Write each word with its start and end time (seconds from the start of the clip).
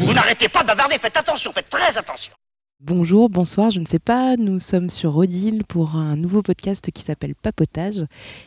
Vous 0.00 0.12
n'arrêtez 0.12 0.48
pas 0.48 0.62
de 0.62 0.66
bavarder, 0.68 0.98
faites 0.98 1.16
attention, 1.16 1.52
faites 1.52 1.68
très 1.68 1.98
attention. 1.98 2.32
Bonjour, 2.80 3.28
bonsoir, 3.28 3.70
je 3.70 3.80
ne 3.80 3.84
sais 3.84 3.98
pas, 3.98 4.36
nous 4.36 4.60
sommes 4.60 4.88
sur 4.88 5.16
Odile 5.16 5.64
pour 5.64 5.96
un 5.96 6.16
nouveau 6.16 6.42
podcast 6.42 6.90
qui 6.92 7.02
s'appelle 7.02 7.34
Papotage. 7.34 8.06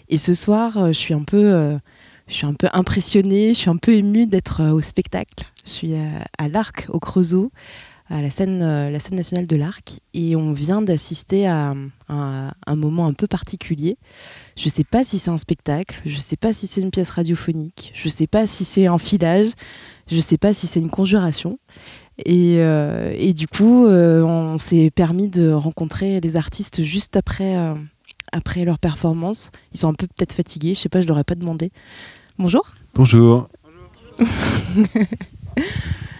Et 0.10 0.18
ce 0.18 0.34
soir, 0.34 0.78
euh, 0.78 0.88
je 0.88 0.97
suis 0.97 1.13
un 1.13 1.24
peu, 1.24 1.54
euh, 1.54 1.78
je 2.28 2.35
suis 2.35 2.47
un 2.47 2.53
peu 2.53 2.67
impressionnée, 2.71 3.49
je 3.49 3.60
suis 3.60 3.69
un 3.69 3.78
peu 3.78 3.93
émue 3.93 4.25
d'être 4.25 4.62
euh, 4.62 4.71
au 4.71 4.81
spectacle. 4.81 5.46
Je 5.65 5.69
suis 5.69 5.93
à, 6.37 6.47
l'Arc, 6.47 6.87
au 6.89 6.99
Creusot, 6.99 7.51
à 8.12 8.21
la 8.21 8.29
scène, 8.29 8.59
la 8.59 8.99
scène 8.99 9.15
nationale 9.15 9.47
de 9.47 9.55
l'Arc, 9.55 9.99
et 10.13 10.35
on 10.35 10.51
vient 10.51 10.81
d'assister 10.81 11.47
à, 11.47 11.73
à, 12.10 12.53
un 12.67 12.75
moment 12.75 13.07
un 13.07 13.13
peu 13.13 13.28
particulier. 13.28 13.97
Je 14.57 14.65
ne 14.65 14.69
sais 14.69 14.83
pas 14.83 15.03
si 15.03 15.17
c'est 15.17 15.31
un 15.31 15.37
spectacle, 15.37 16.02
je 16.05 16.16
ne 16.16 16.20
sais 16.20 16.35
pas 16.35 16.53
si 16.53 16.67
c'est 16.67 16.81
une 16.81 16.91
pièce 16.91 17.09
radiophonique, 17.09 17.91
je 17.95 18.07
ne 18.07 18.11
sais 18.11 18.27
pas 18.27 18.47
si 18.47 18.66
c'est 18.66 18.88
un 18.88 18.97
filage, 18.97 19.47
je 20.07 20.17
ne 20.17 20.21
sais 20.21 20.38
pas 20.38 20.53
si 20.53 20.67
c'est 20.67 20.79
une 20.79 20.89
conjuration. 20.89 21.57
Et, 22.25 22.57
euh, 22.57 23.13
et 23.17 23.33
du 23.33 23.47
coup, 23.47 23.85
euh, 23.85 24.21
on 24.21 24.57
s'est 24.57 24.91
permis 24.93 25.30
de 25.30 25.52
rencontrer 25.52 26.19
les 26.19 26.35
artistes 26.35 26.83
juste 26.83 27.16
après, 27.16 27.57
euh, 27.57 27.73
après 28.31 28.66
leur 28.66 28.80
performance. 28.80 29.52
Ils 29.73 29.80
sont 29.80 29.88
un 29.88 29.93
peu 29.93 30.07
peut-être 30.07 30.33
fatigués, 30.33 30.73
je 30.73 30.80
sais 30.80 30.89
pas, 30.89 31.02
je 31.02 31.07
leur 31.07 31.17
ai 31.17 31.23
pas 31.23 31.35
demandé. 31.35 31.71
Bonjour. 32.38 32.73
Bonjour. 32.93 33.47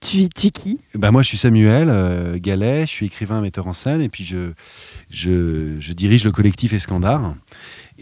tu, 0.00 0.28
tu 0.28 0.46
es 0.46 0.50
qui? 0.50 0.80
Bah 0.94 1.10
Moi, 1.10 1.22
je 1.22 1.28
suis 1.28 1.38
Samuel 1.38 2.38
Gallet, 2.40 2.82
je 2.82 2.90
suis 2.90 3.06
écrivain, 3.06 3.40
metteur 3.40 3.66
en 3.66 3.72
scène, 3.72 4.00
et 4.00 4.08
puis 4.08 4.24
je, 4.24 4.52
je, 5.10 5.92
dirige 5.92 6.24
le 6.24 6.32
collectif 6.32 6.72
Escandard. 6.72 7.34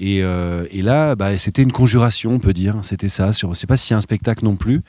Euh, 0.02 0.66
et, 0.70 0.82
là, 0.82 1.14
bah, 1.14 1.36
c'était 1.38 1.62
une 1.62 1.72
conjuration, 1.72 2.32
on 2.32 2.38
peut 2.38 2.52
dire. 2.52 2.76
C'était 2.82 3.08
ça. 3.08 3.32
Je 3.32 3.46
ne 3.46 3.54
sais 3.54 3.66
pas 3.66 3.76
si 3.76 3.94
un 3.94 4.00
spectacle 4.00 4.44
non 4.44 4.56
plus. 4.56 4.82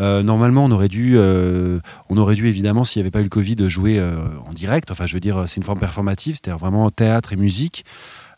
Euh, 0.00 0.22
normalement, 0.22 0.64
on 0.64 0.70
aurait 0.70 0.88
dû, 0.88 1.14
euh, 1.16 1.80
on 2.08 2.16
aurait 2.16 2.34
dû 2.34 2.48
évidemment, 2.48 2.84
s'il 2.84 3.00
n'y 3.00 3.04
avait 3.04 3.10
pas 3.10 3.20
eu 3.20 3.24
le 3.24 3.28
Covid, 3.28 3.56
jouer 3.68 4.02
en 4.46 4.52
direct. 4.52 4.90
Enfin, 4.90 5.06
je 5.06 5.14
veux 5.14 5.20
dire, 5.20 5.44
c'est 5.46 5.56
une 5.56 5.64
forme 5.64 5.80
performative, 5.80 6.36
c'est-à-dire 6.36 6.58
vraiment 6.58 6.90
théâtre 6.90 7.32
et 7.32 7.36
musique. 7.36 7.84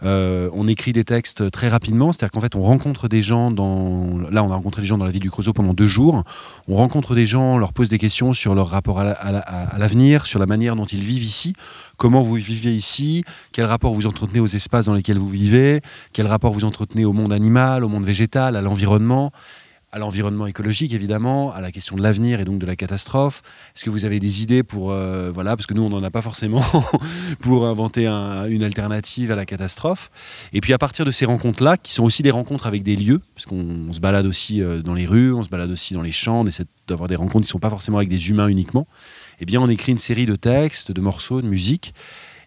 Euh, 0.02 0.50
on 0.52 0.68
écrit 0.68 0.92
des 0.92 1.04
textes 1.04 1.50
très 1.50 1.68
rapidement, 1.68 2.12
c'est-à-dire 2.12 2.32
qu'en 2.32 2.40
fait, 2.40 2.54
on 2.54 2.62
rencontre 2.62 3.08
des 3.08 3.22
gens 3.22 3.50
dans. 3.50 4.18
Là, 4.30 4.42
on 4.42 4.50
a 4.50 4.54
rencontré 4.54 4.82
des 4.82 4.88
gens 4.88 4.98
dans 4.98 5.04
la 5.04 5.10
ville 5.10 5.22
du 5.22 5.30
Creusot 5.30 5.52
pendant 5.52 5.74
deux 5.74 5.86
jours. 5.86 6.24
On 6.68 6.74
rencontre 6.74 7.14
des 7.14 7.26
gens, 7.26 7.54
on 7.54 7.58
leur 7.58 7.72
pose 7.72 7.88
des 7.88 7.98
questions 7.98 8.32
sur 8.32 8.54
leur 8.54 8.68
rapport 8.68 9.00
à 9.00 9.78
l'avenir, 9.78 10.26
sur 10.26 10.38
la 10.38 10.46
manière 10.46 10.76
dont 10.76 10.84
ils 10.84 11.00
vivent 11.00 11.24
ici, 11.24 11.54
comment 11.96 12.22
vous 12.22 12.34
vivez 12.34 12.74
ici, 12.74 13.24
quel 13.52 13.64
rapport 13.64 13.92
vous 13.92 14.06
entretenez 14.06 14.40
aux 14.40 14.46
espaces 14.46 14.86
dans 14.86 14.94
lesquels 14.94 15.18
vous 15.18 15.28
vivez, 15.28 15.80
quel 16.12 16.26
rapport 16.26 16.52
vous 16.52 16.64
entretenez 16.64 17.04
au 17.04 17.12
monde 17.12 17.32
animal, 17.32 17.84
au 17.84 17.88
monde 17.88 18.04
végétal, 18.04 18.56
à 18.56 18.60
l'environnement? 18.60 19.32
À 19.96 19.98
l'environnement 19.98 20.46
écologique 20.46 20.92
évidemment, 20.92 21.54
à 21.54 21.62
la 21.62 21.72
question 21.72 21.96
de 21.96 22.02
l'avenir 22.02 22.38
et 22.38 22.44
donc 22.44 22.58
de 22.58 22.66
la 22.66 22.76
catastrophe. 22.76 23.40
Est-ce 23.74 23.82
que 23.82 23.88
vous 23.88 24.04
avez 24.04 24.20
des 24.20 24.42
idées 24.42 24.62
pour 24.62 24.90
euh, 24.90 25.30
voilà 25.32 25.56
parce 25.56 25.66
que 25.66 25.72
nous 25.72 25.82
on 25.82 25.88
n'en 25.88 26.02
a 26.02 26.10
pas 26.10 26.20
forcément 26.20 26.62
pour 27.40 27.64
inventer 27.64 28.06
une 28.06 28.62
alternative 28.62 29.32
à 29.32 29.36
la 29.36 29.46
catastrophe. 29.46 30.10
Et 30.52 30.60
puis 30.60 30.74
à 30.74 30.78
partir 30.78 31.06
de 31.06 31.10
ces 31.10 31.24
rencontres 31.24 31.64
là, 31.64 31.78
qui 31.78 31.94
sont 31.94 32.04
aussi 32.04 32.22
des 32.22 32.30
rencontres 32.30 32.66
avec 32.66 32.82
des 32.82 32.94
lieux, 32.94 33.22
parce 33.34 33.46
qu'on 33.46 33.90
se 33.94 34.00
balade 34.00 34.26
aussi 34.26 34.60
euh, 34.60 34.82
dans 34.82 34.92
les 34.92 35.06
rues, 35.06 35.32
on 35.32 35.42
se 35.42 35.48
balade 35.48 35.70
aussi 35.70 35.94
dans 35.94 36.02
les 36.02 36.12
champs, 36.12 36.40
on 36.42 36.46
essaie 36.46 36.66
d'avoir 36.88 37.08
des 37.08 37.16
rencontres 37.16 37.46
qui 37.46 37.48
ne 37.48 37.52
sont 37.52 37.58
pas 37.58 37.70
forcément 37.70 37.96
avec 37.96 38.10
des 38.10 38.28
humains 38.28 38.48
uniquement. 38.48 38.86
Eh 39.40 39.46
bien 39.46 39.62
on 39.62 39.68
écrit 39.70 39.92
une 39.92 39.98
série 39.98 40.26
de 40.26 40.36
textes, 40.36 40.92
de 40.92 41.00
morceaux, 41.00 41.40
de 41.40 41.48
musique 41.48 41.94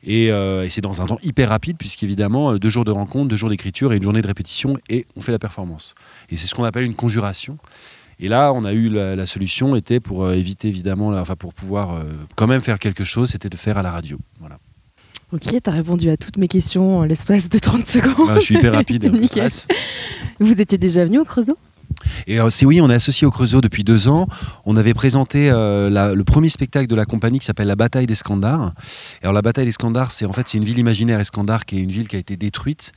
euh, 0.07 0.63
et, 0.63 0.69
c'est 0.69 0.81
dans 0.81 1.01
un 1.01 1.07
temps 1.07 1.19
hyper 1.23 1.49
rapide, 1.49 1.77
puisqu'évidemment, 1.77 2.51
euh, 2.51 2.59
deux 2.59 2.69
jours 2.69 2.85
de 2.85 2.91
rencontre, 2.91 3.27
deux 3.27 3.37
jours 3.37 3.49
d'écriture 3.49 3.93
et 3.93 3.97
une 3.97 4.03
journée 4.03 4.21
de 4.21 4.27
répétition, 4.27 4.77
et 4.89 5.05
on 5.15 5.21
fait 5.21 5.31
la 5.31 5.39
performance. 5.39 5.95
Et 6.29 6.37
c'est 6.37 6.47
ce 6.47 6.55
qu'on 6.55 6.63
appelle 6.63 6.83
une 6.83 6.95
conjuration. 6.95 7.57
Et 8.19 8.27
là, 8.27 8.51
on 8.53 8.65
a 8.65 8.73
eu 8.73 8.89
la, 8.89 9.25
solution 9.25 9.75
était 9.75 9.99
pour 9.99 10.25
euh, 10.25 10.33
éviter 10.33 10.67
évidemment, 10.67 11.09
enfin 11.09 11.35
pour 11.35 11.53
pouvoir 11.53 12.03
quand 12.35 12.47
même 12.47 12.61
faire 12.61 12.79
quelque 12.79 13.03
chose, 13.03 13.29
c'était 13.29 13.49
de 13.49 13.57
faire 13.57 13.77
à 13.77 13.81
la 13.81 13.91
radio. 13.91 14.17
Voilà. 14.39 14.57
Ok, 15.31 15.41
tu 15.41 15.69
as 15.69 15.71
répondu 15.71 16.09
à 16.09 16.17
toutes 16.17 16.37
mes 16.37 16.47
questions 16.47 16.97
en 16.97 17.03
l'espace 17.05 17.49
de 17.49 17.59
30 17.59 17.85
secondes. 17.85 18.29
Ah, 18.29 18.35
je 18.35 18.45
suis 18.45 18.55
hyper 18.55 18.73
rapide. 18.73 19.09
Vous 20.39 20.59
étiez 20.59 20.77
déjà 20.77 21.05
venu 21.05 21.19
au 21.19 21.23
Creusot? 21.23 21.57
Et 22.27 22.39
euh, 22.39 22.49
c'est 22.49 22.65
oui, 22.65 22.81
on 22.81 22.89
est 22.89 22.93
associé 22.93 23.25
au 23.25 23.31
Creusot 23.31 23.61
depuis 23.61 23.83
deux 23.83 24.07
ans. 24.07 24.27
On 24.65 24.77
avait 24.77 24.93
présenté 24.93 25.49
euh, 25.51 26.13
le 26.13 26.23
premier 26.23 26.49
spectacle 26.49 26.87
de 26.87 26.95
la 26.95 27.05
compagnie 27.05 27.39
qui 27.39 27.45
s'appelle 27.45 27.67
La 27.67 27.75
Bataille 27.75 28.07
des 28.07 28.15
Scandars. 28.15 28.73
alors 29.21 29.33
la 29.33 29.41
Bataille 29.41 29.65
des 29.65 29.71
Scandars, 29.71 30.11
c'est 30.11 30.25
en 30.25 30.31
fait 30.31 30.47
c'est 30.47 30.57
une 30.57 30.63
ville 30.63 30.79
imaginaire, 30.79 31.19
Escandar, 31.19 31.65
qui 31.65 31.77
est 31.77 31.81
une 31.81 31.89
ville 31.89 32.07
qui 32.07 32.15
a 32.15 32.19
été 32.19 32.37
détruite 32.37 32.91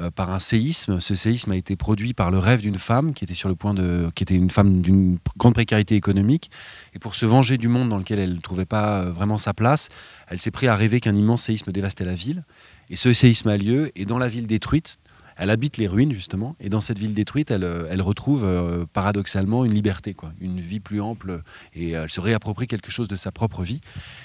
euh, 0.00 0.10
par 0.10 0.30
un 0.30 0.38
séisme. 0.38 1.00
Ce 1.00 1.14
séisme 1.14 1.52
a 1.52 1.56
été 1.56 1.76
produit 1.76 2.14
par 2.14 2.30
le 2.30 2.38
rêve 2.38 2.60
d'une 2.60 2.78
femme 2.78 3.14
qui 3.14 3.24
était 3.24 3.34
sur 3.34 3.48
le 3.48 3.54
point 3.54 3.74
de, 3.74 4.08
qui 4.14 4.22
était 4.22 4.34
une 4.34 4.50
femme 4.50 4.82
d'une 4.82 5.18
grande 5.36 5.54
précarité 5.54 5.94
économique. 5.94 6.50
Et 6.94 6.98
pour 6.98 7.14
se 7.14 7.26
venger 7.26 7.58
du 7.58 7.68
monde 7.68 7.88
dans 7.88 7.98
lequel 7.98 8.18
elle 8.18 8.34
ne 8.34 8.40
trouvait 8.40 8.66
pas 8.66 9.02
vraiment 9.02 9.38
sa 9.38 9.54
place, 9.54 9.88
elle 10.28 10.38
s'est 10.38 10.50
pris 10.50 10.68
à 10.68 10.76
rêver 10.76 11.00
qu'un 11.00 11.14
immense 11.14 11.42
séisme 11.42 11.72
dévastait 11.72 12.04
la 12.04 12.14
ville. 12.14 12.44
Et 12.88 12.96
ce 12.96 13.12
séisme 13.12 13.48
a 13.48 13.56
lieu, 13.56 13.90
et 13.96 14.04
dans 14.04 14.18
la 14.18 14.28
ville 14.28 14.46
détruite, 14.46 14.98
elle 15.36 15.50
habite 15.50 15.76
les 15.76 15.86
ruines 15.86 16.12
justement, 16.12 16.56
et 16.60 16.68
dans 16.68 16.80
cette 16.80 16.98
ville 16.98 17.14
détruite, 17.14 17.50
elle, 17.50 17.64
euh, 17.64 17.88
elle 17.90 18.02
retrouve 18.02 18.44
euh, 18.44 18.86
paradoxalement 18.92 19.64
une 19.64 19.74
liberté, 19.74 20.14
quoi, 20.14 20.32
une 20.40 20.60
vie 20.60 20.80
plus 20.80 21.00
ample, 21.00 21.42
et 21.74 21.90
elle 21.90 22.10
se 22.10 22.20
réapproprie 22.20 22.66
quelque 22.66 22.90
chose 22.90 23.08
de 23.08 23.16
sa 23.16 23.32
propre 23.32 23.62
vie. 23.62 23.80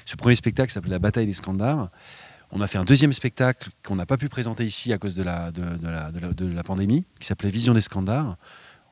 Ce 0.05 0.15
premier 0.15 0.35
spectacle 0.35 0.71
s'appelle 0.71 0.91
La 0.91 0.99
bataille 0.99 1.25
des 1.25 1.33
Scandars. 1.33 1.89
On 2.51 2.61
a 2.61 2.67
fait 2.67 2.77
un 2.77 2.85
deuxième 2.85 3.13
spectacle 3.13 3.69
qu'on 3.83 3.95
n'a 3.95 4.05
pas 4.05 4.17
pu 4.17 4.27
présenter 4.27 4.65
ici 4.65 4.91
à 4.91 4.97
cause 4.97 5.15
de 5.15 5.23
la, 5.23 5.51
de, 5.51 5.63
la, 5.83 6.11
de 6.11 6.47
la, 6.47 6.63
pandémie, 6.63 7.05
qui 7.19 7.27
s'appelait 7.27 7.49
Vision 7.49 7.73
des 7.73 7.81
Scandars. 7.81 8.35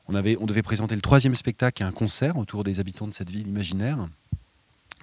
On, 0.08 0.14
avait, 0.14 0.36
on 0.40 0.46
devait 0.46 0.62
présenter 0.62 0.94
le 0.94 1.02
troisième 1.02 1.34
spectacle, 1.34 1.82
un 1.82 1.92
concert 1.92 2.36
autour 2.36 2.64
des 2.64 2.80
habitants 2.80 3.06
de 3.06 3.12
cette 3.12 3.30
ville 3.30 3.46
imaginaire 3.46 4.08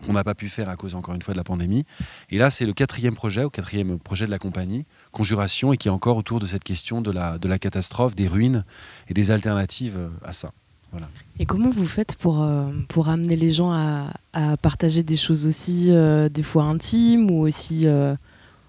qu'on 0.05 0.13
n'a 0.13 0.23
pas 0.23 0.35
pu 0.35 0.47
faire 0.47 0.69
à 0.69 0.75
cause, 0.75 0.95
encore 0.95 1.15
une 1.15 1.21
fois, 1.21 1.33
de 1.33 1.37
la 1.37 1.43
pandémie. 1.43 1.85
Et 2.29 2.37
là, 2.37 2.49
c'est 2.51 2.65
le 2.65 2.73
quatrième 2.73 3.15
projet, 3.15 3.43
au 3.43 3.49
quatrième 3.49 3.97
projet 3.97 4.25
de 4.25 4.31
la 4.31 4.39
compagnie, 4.39 4.85
Conjuration, 5.11 5.73
et 5.73 5.77
qui 5.77 5.87
est 5.87 5.91
encore 5.91 6.17
autour 6.17 6.39
de 6.39 6.45
cette 6.45 6.63
question 6.63 7.01
de 7.01 7.11
la, 7.11 7.37
de 7.39 7.47
la 7.47 7.57
catastrophe, 7.57 8.15
des 8.15 8.27
ruines 8.27 8.63
et 9.09 9.13
des 9.13 9.31
alternatives 9.31 9.97
euh, 9.97 10.09
à 10.23 10.33
ça. 10.33 10.51
Voilà. 10.91 11.07
Et 11.39 11.45
comment 11.45 11.69
vous 11.69 11.87
faites 11.87 12.15
pour, 12.15 12.41
euh, 12.41 12.71
pour 12.87 13.09
amener 13.09 13.35
les 13.35 13.51
gens 13.51 13.71
à, 13.71 14.13
à 14.33 14.55
partager 14.55 15.03
des 15.03 15.17
choses 15.17 15.45
aussi, 15.45 15.87
euh, 15.89 16.29
des 16.29 16.43
fois 16.43 16.63
intimes 16.63 17.29
ou 17.29 17.39
aussi, 17.41 17.85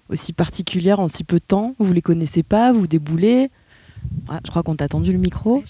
aussi 0.09 0.33
particulières 0.33 0.99
en 0.99 1.09
si 1.09 1.22
peu 1.25 1.37
de 1.37 1.45
temps? 1.45 1.75
Vous 1.78 1.93
les 1.93 2.03
connaissez 2.03 2.43
pas, 2.43 2.72
vous 2.72 2.87
déboulez? 2.89 3.50
Ah, 4.28 4.41
Je 4.45 4.50
crois 4.50 4.62
qu'on 4.62 4.77
t'a 4.77 4.89
tendu 4.89 5.12
le 5.12 5.19
micro. 5.19 5.62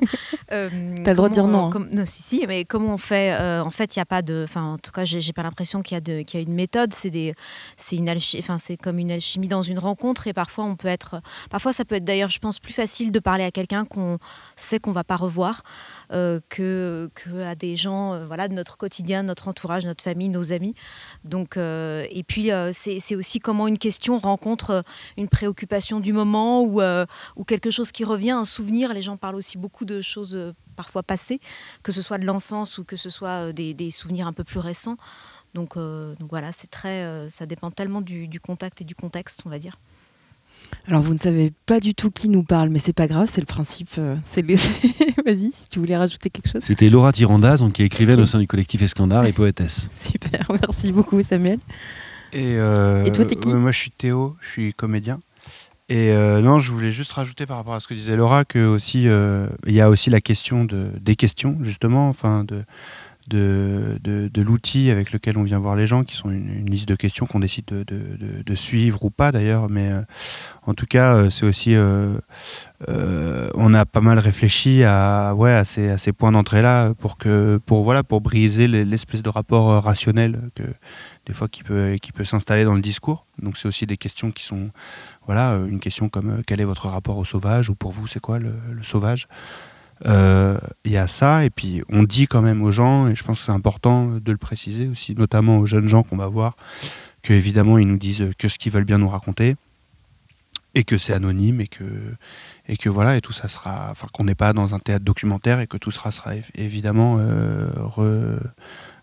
Euh, 0.50 0.68
T'as 1.02 1.12
le 1.12 1.16
droit 1.16 1.28
de 1.30 1.34
dire 1.34 1.46
non. 1.46 1.70
Hein. 1.74 1.86
non. 1.94 2.04
si, 2.04 2.22
si, 2.22 2.46
mais 2.46 2.66
comment 2.66 2.94
on 2.94 2.98
fait 2.98 3.32
euh, 3.32 3.62
En 3.62 3.70
fait, 3.70 3.96
il 3.96 3.98
n'y 3.98 4.02
a 4.02 4.06
pas 4.06 4.20
de. 4.20 4.42
Enfin, 4.44 4.74
en 4.74 4.78
tout 4.78 4.90
cas, 4.90 5.04
j'ai 5.04 5.32
pas 5.32 5.42
l'impression 5.42 5.80
qu'il 5.80 5.96
y, 5.96 6.10
y, 6.10 6.36
a 6.36 6.40
une 6.40 6.52
méthode. 6.52 6.92
C'est 6.92 7.08
des, 7.08 7.34
c'est 7.78 7.96
une 7.96 8.10
enfin, 8.10 8.58
c'est 8.58 8.76
comme 8.76 8.98
une 8.98 9.10
alchimie 9.10 9.48
dans 9.48 9.62
une 9.62 9.78
rencontre. 9.78 10.26
Et 10.26 10.34
parfois, 10.34 10.64
on 10.64 10.76
peut 10.76 10.88
être. 10.88 11.22
Parfois, 11.48 11.72
ça 11.72 11.86
peut 11.86 11.94
être 11.94 12.04
d'ailleurs, 12.04 12.28
je 12.28 12.38
pense, 12.38 12.58
plus 12.58 12.74
facile 12.74 13.12
de 13.12 13.18
parler 13.18 13.44
à 13.44 13.50
quelqu'un 13.50 13.86
qu'on 13.86 14.18
sait 14.56 14.78
qu'on 14.78 14.92
va 14.92 15.04
pas 15.04 15.16
revoir 15.16 15.62
euh, 16.12 16.40
que, 16.48 17.10
à 17.44 17.54
des 17.54 17.76
gens, 17.76 18.14
euh, 18.14 18.26
voilà, 18.26 18.48
de 18.48 18.54
notre 18.54 18.76
quotidien, 18.76 19.22
notre 19.22 19.48
entourage, 19.48 19.84
notre 19.84 20.04
famille, 20.04 20.28
nos 20.28 20.52
amis. 20.52 20.74
Donc, 21.24 21.56
et 21.56 22.24
puis, 22.26 22.50
c'est 22.72 23.16
aussi 23.16 23.38
comment 23.38 23.68
une 23.68 23.78
question 23.78 24.18
rencontre 24.18 24.82
une 25.16 25.28
préoccupation 25.28 26.00
du 26.00 26.12
moment 26.12 26.62
ou, 26.62 27.44
quelque 27.46 27.70
chose 27.70 27.92
qui 27.92 28.04
revient, 28.04 28.30
un 28.30 28.44
souvenir. 28.44 28.94
Les 28.94 29.02
gens 29.02 29.16
parlent 29.16 29.36
aussi 29.36 29.58
beaucoup 29.58 29.84
de 29.84 30.00
choses 30.00 30.34
euh, 30.34 30.52
parfois 30.76 31.02
passées, 31.02 31.40
que 31.82 31.92
ce 31.92 32.00
soit 32.00 32.18
de 32.18 32.24
l'enfance 32.24 32.78
ou 32.78 32.84
que 32.84 32.96
ce 32.96 33.10
soit 33.10 33.48
euh, 33.48 33.52
des, 33.52 33.90
souvenirs 33.90 34.26
un 34.26 34.32
peu 34.32 34.44
plus 34.44 34.58
récents. 34.58 34.96
Donc, 35.54 35.76
euh, 35.76 36.14
donc 36.16 36.30
voilà, 36.30 36.50
c'est 36.50 36.70
très, 36.70 37.28
ça 37.28 37.44
dépend 37.44 37.70
tellement 37.70 38.00
du, 38.00 38.40
contact 38.40 38.80
et 38.80 38.84
du 38.84 38.94
contexte, 38.94 39.42
on 39.44 39.50
va 39.50 39.58
dire. 39.58 39.78
Alors 40.86 41.02
vous 41.02 41.12
ne 41.12 41.18
savez 41.18 41.52
pas 41.66 41.80
du 41.80 41.94
tout 41.94 42.10
qui 42.10 42.28
nous 42.28 42.42
parle, 42.42 42.68
mais 42.68 42.78
c'est 42.78 42.92
pas 42.92 43.06
grave, 43.06 43.26
c'est 43.26 43.40
le 43.40 43.46
principe. 43.46 43.90
c'est 44.24 44.42
Vas-y, 45.26 45.52
si 45.52 45.68
tu 45.70 45.78
voulais 45.78 45.96
rajouter 45.96 46.30
quelque 46.30 46.50
chose. 46.50 46.62
C'était 46.62 46.90
Laura 46.90 47.12
Tirandaz, 47.12 47.58
donc, 47.58 47.74
qui 47.74 47.82
écrivait 47.82 48.14
au 48.14 48.26
sein 48.26 48.38
du 48.38 48.46
collectif 48.46 48.82
Escandard 48.82 49.26
et 49.26 49.32
poétesse. 49.32 49.88
Super, 49.94 50.46
merci 50.50 50.92
beaucoup 50.92 51.22
Samuel. 51.22 51.58
Et, 52.32 52.54
et 52.54 53.12
toi, 53.12 53.26
t'es 53.26 53.36
qui 53.36 53.54
Moi, 53.54 53.72
je 53.72 53.78
suis 53.78 53.90
Théo, 53.90 54.36
je 54.40 54.48
suis 54.48 54.74
comédien. 54.74 55.20
Et 55.92 56.10
euh, 56.10 56.40
non, 56.40 56.58
je 56.58 56.72
voulais 56.72 56.90
juste 56.90 57.12
rajouter 57.12 57.44
par 57.44 57.58
rapport 57.58 57.74
à 57.74 57.80
ce 57.80 57.86
que 57.86 57.92
disait 57.92 58.16
Laura 58.16 58.46
que 58.46 58.64
aussi 58.64 59.08
euh, 59.08 59.46
il 59.66 59.74
y 59.74 59.80
a 59.82 59.90
aussi 59.90 60.08
la 60.08 60.22
question 60.22 60.64
de 60.64 60.86
des 60.98 61.16
questions 61.16 61.58
justement, 61.60 62.08
enfin 62.08 62.44
de 62.44 62.64
de, 63.28 63.98
de, 64.02 64.42
l'outil 64.42 64.90
avec 64.90 65.12
lequel 65.12 65.38
on 65.38 65.42
vient 65.42 65.58
voir 65.58 65.76
les 65.76 65.86
gens, 65.86 66.04
qui 66.04 66.16
sont 66.16 66.30
une, 66.30 66.68
liste 66.68 66.88
de 66.88 66.94
questions 66.94 67.26
qu'on 67.26 67.40
décide 67.40 67.66
de, 67.66 67.84
de, 67.84 68.54
suivre 68.54 69.04
ou 69.04 69.10
pas 69.10 69.32
d'ailleurs. 69.32 69.68
Mais 69.68 69.90
euh, 69.90 70.02
en 70.66 70.74
tout 70.74 70.86
cas, 70.86 71.14
euh, 71.14 71.30
c'est 71.30 71.46
aussi. 71.46 71.74
Euh, 71.74 72.18
on 73.54 73.74
a 73.74 73.86
pas 73.86 74.00
mal 74.00 74.18
réfléchi 74.18 74.82
à, 74.82 75.34
ouais, 75.36 75.52
à, 75.52 75.64
ces, 75.64 75.90
à 75.90 75.98
ces 75.98 76.12
points 76.12 76.32
d'entrée-là 76.32 76.94
pour, 76.94 77.16
pour, 77.64 77.84
voilà, 77.84 78.02
pour 78.02 78.20
briser 78.20 78.66
l'espèce 78.66 79.22
de 79.22 79.28
rapport 79.28 79.82
rationnel 79.84 80.50
que, 80.56 80.64
des 81.26 81.32
fois 81.32 81.46
qui 81.46 81.62
peut, 81.62 81.96
qui 82.02 82.10
peut 82.10 82.24
s'installer 82.24 82.64
dans 82.64 82.74
le 82.74 82.80
discours. 82.80 83.24
Donc 83.40 83.56
c'est 83.56 83.68
aussi 83.68 83.86
des 83.86 83.96
questions 83.96 84.30
qui 84.32 84.44
sont. 84.44 84.70
Voilà, 85.26 85.52
une 85.70 85.78
question 85.78 86.08
comme 86.08 86.42
quel 86.44 86.60
est 86.60 86.64
votre 86.64 86.88
rapport 86.88 87.16
au 87.16 87.24
sauvage 87.24 87.70
ou 87.70 87.76
pour 87.76 87.92
vous, 87.92 88.08
c'est 88.08 88.18
quoi 88.18 88.40
le, 88.40 88.54
sauvage? 88.82 89.28
Il 90.04 90.92
y 90.92 90.96
a 90.96 91.06
ça, 91.06 91.44
et 91.44 91.50
puis 91.50 91.82
on 91.88 92.02
dit 92.02 92.26
quand 92.26 92.42
même 92.42 92.62
aux 92.62 92.72
gens, 92.72 93.08
et 93.08 93.14
je 93.14 93.22
pense 93.24 93.40
que 93.40 93.46
c'est 93.46 93.52
important 93.52 94.06
de 94.06 94.32
le 94.32 94.38
préciser 94.38 94.88
aussi, 94.88 95.14
notamment 95.14 95.58
aux 95.58 95.66
jeunes 95.66 95.88
gens 95.88 96.02
qu'on 96.02 96.16
va 96.16 96.28
voir, 96.28 96.56
que 97.22 97.32
évidemment 97.32 97.78
ils 97.78 97.86
nous 97.86 97.98
disent 97.98 98.30
que 98.38 98.48
ce 98.48 98.58
qu'ils 98.58 98.72
veulent 98.72 98.84
bien 98.84 98.98
nous 98.98 99.08
raconter, 99.08 99.56
et 100.74 100.84
que 100.84 100.98
c'est 100.98 101.12
anonyme, 101.12 101.60
et 101.60 101.66
que, 101.66 101.84
et 102.66 102.76
que 102.76 102.88
voilà, 102.88 103.16
et 103.16 103.20
tout 103.20 103.32
ça 103.32 103.48
sera, 103.48 103.88
enfin 103.90 104.08
qu'on 104.12 104.24
n'est 104.24 104.34
pas 104.34 104.52
dans 104.52 104.74
un 104.74 104.78
théâtre 104.78 105.04
documentaire, 105.04 105.60
et 105.60 105.66
que 105.66 105.76
tout 105.76 105.90
sera, 105.90 106.10
évidemment 106.54 107.16
euh, 107.18 108.38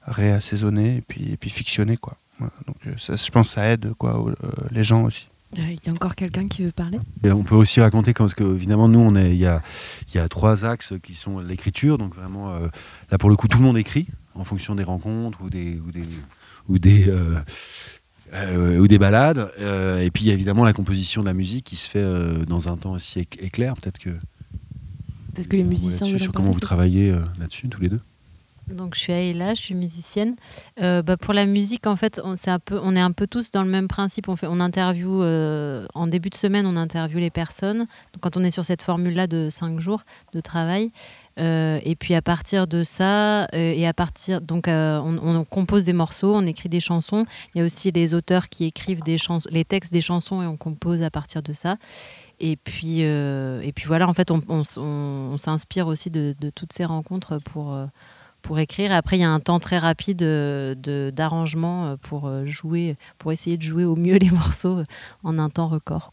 réassaisonné, 0.05 0.97
et 0.97 1.01
puis, 1.01 1.31
et 1.31 1.37
puis 1.37 1.49
fictionné, 1.49 1.97
quoi. 1.97 2.17
donc 2.39 2.77
euh, 2.87 2.93
ça, 2.97 3.15
je 3.15 3.29
pense 3.31 3.49
que 3.49 3.53
ça 3.53 3.67
aide 3.67 3.93
quoi, 3.93 4.25
les 4.71 4.83
gens 4.83 5.03
aussi. 5.03 5.29
Euh, 5.57 5.61
il 5.71 5.79
y 5.85 5.89
a 5.89 5.91
encore 5.91 6.15
quelqu'un 6.15 6.47
qui 6.47 6.63
veut 6.63 6.71
parler? 6.71 6.99
On 7.23 7.43
peut 7.43 7.55
aussi 7.55 7.81
raconter, 7.81 8.13
parce 8.13 8.35
que 8.35 8.43
évidemment, 8.43 8.87
nous, 8.87 8.99
on 8.99 9.15
est, 9.15 9.31
il, 9.31 9.39
y 9.39 9.47
a, 9.47 9.61
il 10.09 10.15
y 10.15 10.19
a 10.19 10.27
trois 10.29 10.65
axes 10.65 10.93
qui 11.01 11.15
sont 11.15 11.39
l'écriture. 11.39 11.97
Donc 11.97 12.15
vraiment, 12.15 12.51
euh, 12.51 12.67
là, 13.09 13.17
pour 13.17 13.29
le 13.29 13.35
coup, 13.35 13.47
tout 13.47 13.57
le 13.57 13.63
monde 13.63 13.77
écrit 13.77 14.07
en 14.35 14.43
fonction 14.43 14.75
des 14.75 14.83
rencontres 14.83 15.41
ou 15.41 15.49
des, 15.49 15.79
ou 15.79 15.91
des, 15.91 16.03
ou 16.67 16.77
des, 16.77 17.07
euh, 18.33 18.79
ou 18.79 18.87
des 18.87 18.99
balades. 18.99 19.51
et 19.57 20.11
puis, 20.11 20.25
il 20.25 20.27
y 20.27 20.31
a 20.31 20.33
évidemment 20.33 20.65
la 20.65 20.73
composition 20.73 21.21
de 21.21 21.27
la 21.27 21.33
musique 21.33 21.65
qui 21.65 21.75
se 21.75 21.89
fait 21.89 22.45
dans 22.45 22.69
un 22.69 22.77
temps 22.77 22.91
aussi 22.91 23.19
éclair. 23.19 23.73
Peut-être 23.75 23.97
que. 23.97 24.11
Peut-être 25.33 25.47
que 25.47 25.57
les 25.57 25.63
musiciens. 25.63 26.17
Sur 26.17 26.31
comment 26.31 26.51
vous 26.51 26.59
travaillez 26.59 27.11
là-dessus, 27.39 27.69
tous 27.69 27.81
les 27.81 27.89
deux 27.89 28.01
donc 28.73 28.95
je 28.95 28.99
suis 28.99 29.13
Aïla, 29.13 29.53
je 29.53 29.61
suis 29.61 29.75
musicienne. 29.75 30.35
Euh, 30.81 31.01
bah, 31.01 31.17
pour 31.17 31.33
la 31.33 31.45
musique, 31.45 31.87
en 31.87 31.95
fait, 31.95 32.21
on, 32.23 32.35
est 32.35 32.47
un 32.47 32.59
peu, 32.59 32.79
on 32.81 32.95
est 32.95 33.01
un 33.01 33.11
peu 33.11 33.27
tous 33.27 33.51
dans 33.51 33.63
le 33.63 33.69
même 33.69 33.87
principe. 33.87 34.27
On, 34.27 34.35
fait, 34.35 34.47
on 34.47 34.59
interview, 34.59 35.21
euh, 35.21 35.85
en 35.93 36.07
début 36.07 36.29
de 36.29 36.35
semaine, 36.35 36.65
on 36.65 36.75
interviewe 36.75 37.19
les 37.19 37.29
personnes. 37.29 37.79
Donc, 37.79 38.21
quand 38.21 38.37
on 38.37 38.43
est 38.43 38.51
sur 38.51 38.65
cette 38.65 38.81
formule-là 38.81 39.27
de 39.27 39.49
cinq 39.49 39.79
jours 39.79 40.03
de 40.33 40.39
travail. 40.41 40.91
Euh, 41.39 41.79
et 41.85 41.95
puis 41.95 42.15
à 42.15 42.21
partir 42.21 42.67
de 42.67 42.83
ça, 42.83 43.47
et 43.53 43.87
à 43.87 43.93
partir 43.93 44.41
donc 44.41 44.65
on, 44.67 45.45
compose 45.49 45.83
des 45.83 45.93
morceaux, 45.93 46.35
on 46.35 46.45
écrit 46.45 46.67
des 46.67 46.81
chansons. 46.81 47.25
Il 47.53 47.59
y 47.59 47.61
a 47.61 47.65
aussi 47.65 47.91
les 47.91 48.13
auteurs 48.13 48.49
qui 48.49 48.65
écrivent 48.65 49.03
des 49.03 49.17
chansons, 49.17 49.47
les 49.49 49.63
textes 49.63 49.93
des 49.93 50.01
chansons 50.01 50.41
et 50.41 50.45
on 50.47 50.57
compose 50.57 51.01
à 51.01 51.09
partir 51.09 51.41
de 51.41 51.53
ça. 51.53 51.77
Et 52.41 52.57
puis, 52.57 52.99
et 52.99 53.71
puis 53.73 53.85
voilà, 53.85 54.09
en 54.09 54.13
fait, 54.13 54.31
on, 54.31 55.37
s'inspire 55.37 55.87
aussi 55.87 56.09
de, 56.09 56.35
de, 56.41 56.49
toutes 56.49 56.73
ces 56.73 56.83
rencontres 56.83 57.37
pour 57.37 57.73
pour 58.41 58.59
écrire. 58.59 58.91
Après, 58.91 59.17
il 59.17 59.21
y 59.21 59.23
a 59.23 59.29
un 59.29 59.39
temps 59.39 59.59
très 59.59 59.77
rapide 59.77 60.23
euh, 60.23 61.11
d'arrangement 61.11 61.87
euh, 61.87 61.95
pour 61.97 62.27
euh, 62.27 62.45
jouer, 62.45 62.95
pour 63.17 63.31
essayer 63.31 63.57
de 63.57 63.63
jouer 63.63 63.85
au 63.85 63.95
mieux 63.95 64.15
les 64.17 64.29
morceaux 64.29 64.83
en 65.23 65.39
un 65.39 65.49
temps 65.49 65.67
record. 65.67 66.11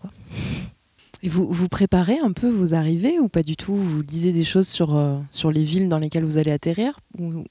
Vous, 1.24 1.48
vous 1.50 1.68
préparez 1.68 2.18
un 2.18 2.32
peu 2.32 2.48
vos 2.48 2.74
arrivées 2.74 3.18
ou 3.18 3.28
pas 3.28 3.42
du 3.42 3.56
tout? 3.56 3.74
Vous 3.74 4.02
lisez 4.02 4.32
des 4.32 4.44
choses 4.44 4.68
sur, 4.68 4.96
euh, 4.96 5.18
sur 5.30 5.50
les 5.50 5.64
villes 5.64 5.88
dans 5.88 5.98
lesquelles 5.98 6.24
vous 6.24 6.38
allez 6.38 6.50
atterrir? 6.50 7.00
Ou, 7.18 7.44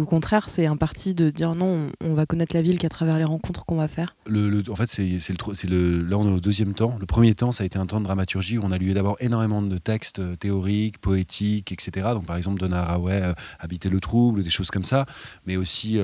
au 0.00 0.04
contraire, 0.04 0.48
c'est 0.48 0.66
un 0.66 0.76
parti 0.76 1.14
de 1.14 1.30
dire 1.30 1.54
non, 1.54 1.88
on, 2.02 2.14
va 2.14 2.26
connaître 2.26 2.56
la 2.56 2.62
ville 2.62 2.78
qu'à 2.78 2.88
travers 2.88 3.18
les 3.18 3.24
rencontres 3.24 3.64
qu'on 3.64 3.76
va 3.76 3.88
faire? 3.88 4.16
Le, 4.26 4.62
En 4.70 4.76
fait, 4.76 4.86
c'est 4.86 5.04
le, 5.04 5.68
le, 5.68 6.02
là, 6.02 6.18
on 6.18 6.26
est 6.26 6.32
au 6.32 6.40
deuxième 6.40 6.74
temps. 6.74 6.96
Le 6.98 7.06
premier 7.06 7.34
temps, 7.34 7.52
ça 7.52 7.64
a 7.64 7.66
été 7.66 7.78
un 7.78 7.86
temps 7.86 8.00
de 8.00 8.04
dramaturgie 8.04 8.58
où 8.58 8.62
on 8.64 8.72
a 8.72 8.78
lu 8.78 8.92
d'abord 8.94 9.16
énormément 9.20 9.62
de 9.62 9.78
textes 9.78 10.18
euh, 10.20 10.36
théoriques, 10.36 10.98
poétiques, 10.98 11.72
etc. 11.72 12.08
Donc, 12.14 12.26
par 12.26 12.36
exemple, 12.36 12.58
Donna 12.58 12.82
Haraway, 12.82 13.22
euh, 13.22 13.34
Habiter 13.58 13.88
le 13.88 14.00
trouble, 14.00 14.42
des 14.42 14.50
choses 14.50 14.70
comme 14.70 14.84
ça, 14.84 15.06
mais 15.46 15.56
aussi 15.56 15.98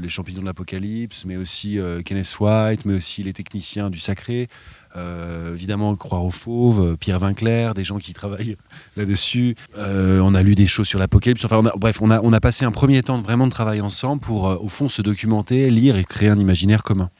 Les 0.00 0.08
champignons 0.08 0.42
de 0.42 0.46
l'apocalypse, 0.46 1.24
mais 1.24 1.36
aussi 1.36 1.78
Kenneth 2.04 2.38
White, 2.38 2.84
mais 2.84 2.94
aussi 2.94 3.22
les 3.22 3.32
techniciens 3.32 3.90
du 3.90 3.98
sacré. 3.98 4.48
Euh, 4.96 5.54
évidemment, 5.54 5.96
Croire 5.96 6.24
aux 6.24 6.30
fauves, 6.30 6.80
euh, 6.80 6.96
Pierre 6.96 7.18
Vinclair, 7.18 7.74
des 7.74 7.84
gens 7.84 7.98
qui 7.98 8.12
travaillent 8.12 8.56
là-dessus. 8.96 9.54
Euh, 9.78 10.20
on 10.20 10.34
a 10.34 10.42
lu 10.42 10.54
des 10.54 10.66
choses 10.66 10.88
sur 10.88 10.98
l'apocalypse. 10.98 11.44
Enfin, 11.44 11.62
bref, 11.76 12.00
on 12.02 12.10
a, 12.10 12.20
on 12.20 12.32
a 12.32 12.40
passé 12.40 12.64
un 12.64 12.72
premier 12.72 13.02
temps 13.02 13.20
vraiment 13.20 13.46
de 13.46 13.52
travail 13.52 13.80
ensemble 13.80 14.20
pour, 14.20 14.44
au 14.44 14.68
fond, 14.68 14.88
se 14.88 15.02
documenter, 15.02 15.70
lire 15.70 15.96
et 15.96 16.04
créer 16.04 16.28
un 16.28 16.38
imaginaire 16.38 16.82
commun. 16.82 17.10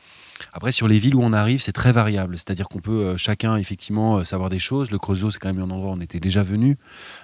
Après, 0.53 0.73
sur 0.73 0.89
les 0.89 0.99
villes 0.99 1.15
où 1.15 1.23
on 1.23 1.33
arrive, 1.33 1.63
c'est 1.63 1.73
très 1.73 1.93
variable. 1.93 2.37
C'est-à-dire 2.37 2.69
qu'on 2.69 2.81
peut 2.81 3.17
chacun, 3.17 3.57
effectivement, 3.57 4.25
savoir 4.25 4.51
des 4.51 4.59
choses. 4.59 4.91
Le 4.91 4.99
Creusot, 4.99 5.31
c'est 5.31 5.39
quand 5.39 5.53
même 5.53 5.63
un 5.63 5.71
endroit 5.71 5.91
où 5.91 5.95
on 5.95 6.01
était 6.01 6.21
déjà 6.21 6.43
venu. 6.43 6.77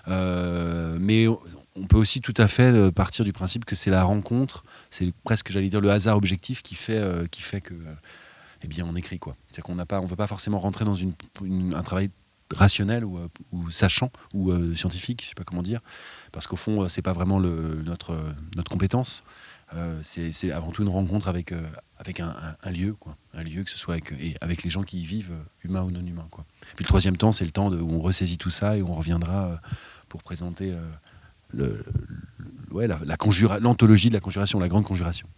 mais 0.06 1.26
on 1.26 1.86
peut 1.88 1.96
aussi 1.96 2.20
tout 2.20 2.34
à 2.36 2.46
fait 2.46 2.92
partir 2.92 3.24
du 3.24 3.32
principe 3.32 3.64
que 3.64 3.74
c'est 3.74 3.90
la 3.90 4.04
rencontre, 4.04 4.62
c'est 4.90 5.12
presque, 5.24 5.50
j'allais 5.50 5.68
dire, 5.68 5.80
le 5.80 5.90
hasard 5.90 6.16
objectif 6.16 6.62
qui 6.62 6.76
fait, 6.76 7.02
qui 7.30 7.42
fait 7.42 7.60
que 7.60 7.74
eh 8.62 8.68
bien 8.68 8.84
on 8.86 8.96
écrit 8.96 9.18
quoi. 9.18 9.36
C'est 9.50 9.62
qu'on 9.62 9.74
n'a 9.74 9.86
pas, 9.86 10.00
on 10.00 10.06
veut 10.06 10.16
pas 10.16 10.26
forcément 10.26 10.58
rentrer 10.58 10.84
dans 10.84 10.96
un 10.96 11.82
travail 11.82 12.10
rationnel 12.54 13.04
ou, 13.04 13.18
euh, 13.18 13.28
sachant 13.70 14.10
ou 14.32 14.50
euh, 14.50 14.74
scientifique, 14.74 15.22
je 15.22 15.28
sais 15.28 15.34
pas 15.34 15.44
comment 15.44 15.62
dire, 15.62 15.80
parce 16.32 16.46
qu'au 16.46 16.56
fond 16.56 16.82
euh, 16.82 16.88
c'est 16.88 17.02
pas 17.02 17.12
vraiment 17.12 17.40
notre 17.40 18.16
notre 18.56 18.70
compétence. 18.70 19.22
c'est 20.02 20.50
avant 20.50 20.70
tout 20.70 20.82
une 20.82 20.88
rencontre 20.88 21.28
avec 21.28 21.52
avec 21.98 22.20
un, 22.20 22.56
lieu 22.70 22.96
un 23.34 23.42
lieu 23.42 23.64
que 23.64 23.70
ce 23.70 23.78
soit 23.78 23.94
avec 23.94 24.12
et 24.12 24.36
avec 24.40 24.62
les 24.62 24.70
gens 24.70 24.82
qui 24.82 25.00
y 25.00 25.04
vivent, 25.04 25.34
humains 25.62 25.82
ou 25.82 25.90
non 25.90 26.00
humains 26.00 26.28
quoi. 26.30 26.44
Puis 26.74 26.84
le 26.84 26.88
troisième 26.88 27.16
temps 27.16 27.32
c'est 27.32 27.44
le 27.44 27.50
temps 27.50 27.70
où 27.70 27.92
on 27.92 28.00
ressaisit 28.00 28.38
tout 28.38 28.50
ça 28.50 28.76
et 28.76 28.82
où 28.82 28.88
on 28.88 28.94
reviendra 28.94 29.60
pour 30.08 30.22
présenter 30.22 30.74
l'anthologie 32.70 34.08
de 34.08 34.14
la 34.14 34.20
conjuration, 34.20 34.58
la 34.58 34.68
grande 34.68 34.84
conjuration. 34.84 35.28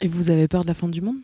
Et 0.00 0.08
vous 0.08 0.28
avez 0.30 0.48
peur 0.48 0.62
de 0.62 0.68
la 0.68 0.74
fin 0.74 0.88
du 0.88 1.00
monde? 1.00 1.16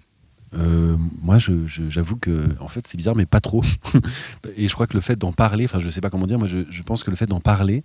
Euh, 0.55 0.97
moi, 1.23 1.39
j'avoue 1.39 2.17
que, 2.17 2.49
en 2.61 2.69
fait, 2.69 2.87
c'est 2.87 2.97
bizarre, 2.97 3.17
mais 3.17 3.27
pas 3.27 3.41
trop. 3.41 3.63
et 4.57 4.69
je 4.69 4.75
crois 4.75 4.87
que 4.87 4.95
le 4.95 5.01
fait 5.01 5.17
d'en 5.17 5.33
parler, 5.33 5.65
enfin, 5.65 5.79
je 5.79 5.89
sais 5.91 6.01
pas 6.01 6.11
comment 6.11 6.27
dire, 6.27 6.39
moi, 6.39 6.49
je, 6.49 6.83
pense 6.83 7.05
que 7.05 7.11
le 7.11 7.17
fait 7.17 7.27
d'en 7.27 7.41
parler, 7.41 7.85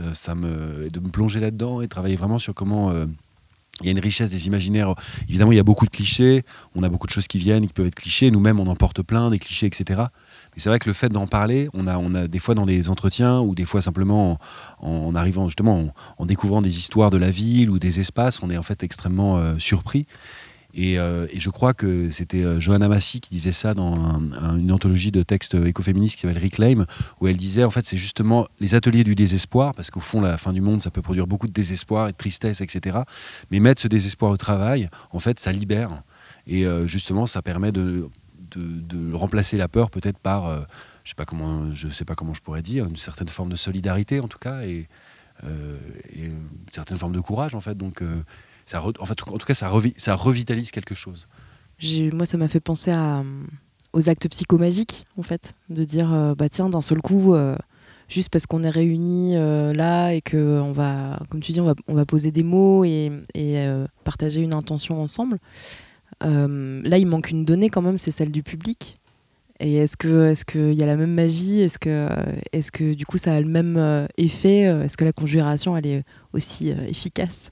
euh, 0.00 0.12
ça 0.12 0.34
me, 0.34 0.88
de 0.90 1.00
me 1.00 1.10
plonger 1.10 1.40
là-dedans 1.40 1.80
et 1.80 1.88
travailler 1.88 2.16
vraiment 2.16 2.38
sur 2.38 2.54
comment. 2.54 2.90
Euh, 2.90 3.06
il 3.82 3.86
y 3.86 3.88
a 3.88 3.92
une 3.92 4.00
richesse 4.00 4.30
des 4.30 4.46
imaginaires. 4.46 4.94
Évidemment, 5.26 5.52
il 5.52 5.56
y 5.56 5.60
a 5.60 5.62
beaucoup 5.62 5.86
de 5.86 5.90
clichés. 5.90 6.42
On 6.74 6.82
a 6.82 6.90
beaucoup 6.90 7.06
de 7.06 7.12
choses 7.12 7.26
qui 7.26 7.38
viennent, 7.38 7.66
qui 7.66 7.72
peuvent 7.72 7.86
être 7.86 7.94
clichés. 7.94 8.30
Nous-mêmes, 8.30 8.60
on 8.60 8.66
en 8.66 8.76
porte 8.76 9.00
plein, 9.00 9.30
des 9.30 9.38
clichés, 9.38 9.64
etc. 9.64 10.02
Mais 10.02 10.58
c'est 10.58 10.68
vrai 10.68 10.78
que 10.78 10.86
le 10.86 10.92
fait 10.92 11.08
d'en 11.08 11.26
parler, 11.26 11.70
on 11.72 11.86
a, 11.86 11.96
on 11.96 12.14
a 12.14 12.28
des 12.28 12.40
fois 12.40 12.54
dans 12.54 12.66
les 12.66 12.90
entretiens 12.90 13.40
ou 13.40 13.54
des 13.54 13.64
fois 13.64 13.80
simplement 13.80 14.38
en, 14.80 15.14
arrivant 15.14 15.48
justement 15.48 15.94
en, 16.18 16.26
découvrant 16.26 16.60
des 16.60 16.76
histoires 16.76 17.08
de 17.08 17.16
la 17.16 17.30
ville 17.30 17.70
ou 17.70 17.78
des 17.78 18.00
espaces, 18.00 18.42
on 18.42 18.50
est 18.50 18.58
en 18.58 18.62
fait 18.62 18.82
extrêmement 18.82 19.58
surpris. 19.58 20.04
Euh, 20.78 21.26
et, 21.30 21.40
je 21.40 21.50
crois 21.50 21.74
que 21.74 22.10
c'était 22.10 22.44
euh, 22.44 22.60
Johanna 22.60 22.88
Massy 22.88 23.20
qui 23.20 23.30
disait 23.30 23.52
ça 23.52 23.74
dans 23.74 24.20
une 24.56 24.72
anthologie 24.72 25.10
de 25.10 25.22
textes 25.22 25.54
écoféministes 25.54 26.16
qui 26.16 26.22
s'appelle 26.22 26.42
Reclaim, 26.42 26.86
où 27.20 27.28
elle 27.28 27.36
disait 27.36 27.64
en 27.64 27.70
fait 27.70 27.84
c'est 27.84 27.96
justement 27.96 28.46
les 28.60 28.74
ateliers 28.74 29.04
du 29.04 29.14
désespoir, 29.14 29.74
parce 29.74 29.90
qu'au 29.90 30.00
fond 30.00 30.20
la 30.20 30.36
fin 30.36 30.52
du 30.52 30.60
monde 30.60 30.80
ça 30.80 30.90
peut 30.90 31.02
produire 31.02 31.26
beaucoup 31.26 31.48
de 31.48 31.52
désespoir 31.52 32.08
et 32.08 32.12
de 32.12 32.16
tristesse, 32.16 32.60
etc. 32.60 32.98
Mais 33.50 33.60
mettre 33.60 33.80
ce 33.80 33.88
désespoir 33.88 34.30
au 34.30 34.36
travail, 34.36 34.88
en 35.10 35.18
fait 35.18 35.40
ça 35.40 35.52
libère. 35.52 36.02
Et 36.46 36.66
euh, 36.66 36.86
justement 36.86 37.26
ça 37.26 37.42
permet 37.42 37.72
de, 37.72 38.08
remplacer 39.12 39.56
la 39.56 39.68
peur 39.68 39.90
peut-être 39.90 40.18
par, 40.18 40.66
je 41.04 41.10
sais 41.10 41.14
pas 41.14 41.24
comment, 41.24 41.72
je 41.72 41.88
sais 41.88 42.04
pas 42.04 42.16
comment 42.16 42.34
je 42.34 42.40
pourrais 42.40 42.62
dire, 42.62 42.84
une 42.86 42.96
certaine 42.96 43.28
forme 43.28 43.50
de 43.50 43.56
solidarité 43.56 44.18
en 44.18 44.26
tout 44.26 44.38
cas, 44.38 44.62
et, 44.62 44.88
et 45.44 46.24
une 46.24 46.48
certaine 46.72 46.98
forme 46.98 47.12
de 47.12 47.20
courage 47.20 47.54
en 47.54 47.60
fait. 47.60 47.76
Donc 47.76 48.02
en, 48.78 48.92
tout 48.92 49.46
cas, 49.46 49.54
ça, 49.54 49.70
ça 49.96 50.14
revitalise 50.14 50.70
quelque 50.70 50.94
chose. 50.94 51.28
Moi, 52.12 52.26
ça 52.26 52.36
m'a 52.36 52.48
fait 52.48 52.60
penser 52.60 52.90
à, 52.90 53.24
aux 53.92 54.08
actes 54.08 54.28
psychomagiques, 54.28 55.06
en 55.16 55.22
fait, 55.22 55.54
de 55.68 55.84
dire, 55.84 56.12
euh, 56.12 56.34
bah 56.34 56.48
tiens, 56.48 56.68
d'un 56.68 56.80
seul 56.80 57.00
coup, 57.00 57.34
euh, 57.34 57.56
juste 58.08 58.28
parce 58.28 58.46
qu'on 58.46 58.62
est 58.62 58.70
réunis 58.70 59.36
euh, 59.36 59.72
là 59.72 60.12
et 60.12 60.20
que 60.20 60.60
on 60.60 60.72
va, 60.72 61.18
comme 61.30 61.40
tu 61.40 61.52
dis, 61.52 61.60
on 61.60 61.94
va, 61.94 62.04
poser 62.04 62.30
des 62.30 62.42
mots 62.42 62.84
et, 62.84 63.10
et 63.34 63.66
partager 64.04 64.42
une 64.42 64.54
intention 64.54 65.00
ensemble. 65.00 65.38
là, 66.20 66.98
il 66.98 67.06
manque 67.06 67.30
une 67.30 67.44
donnée 67.44 67.70
quand 67.70 67.82
même, 67.82 67.98
c'est 67.98 68.10
celle 68.10 68.30
du 68.30 68.42
public. 68.42 68.98
Et 69.62 69.76
est-ce 69.76 69.98
que 69.98 70.28
est-ce 70.28 70.46
qu'il 70.46 70.72
y 70.72 70.82
a 70.82 70.86
la 70.86 70.96
même 70.96 71.12
magie? 71.12 71.60
Est-ce 71.60 71.78
que 71.78 72.08
est-ce 72.52 72.72
que 72.72 72.94
du 72.94 73.04
coup 73.04 73.18
ça 73.18 73.34
a 73.34 73.40
le 73.40 73.46
même 73.46 74.08
effet? 74.16 74.60
Est-ce 74.62 74.96
que 74.96 75.04
la 75.04 75.12
conjuration 75.12 75.76
elle 75.76 75.86
est 75.86 76.04
aussi 76.32 76.70
efficace? 76.70 77.50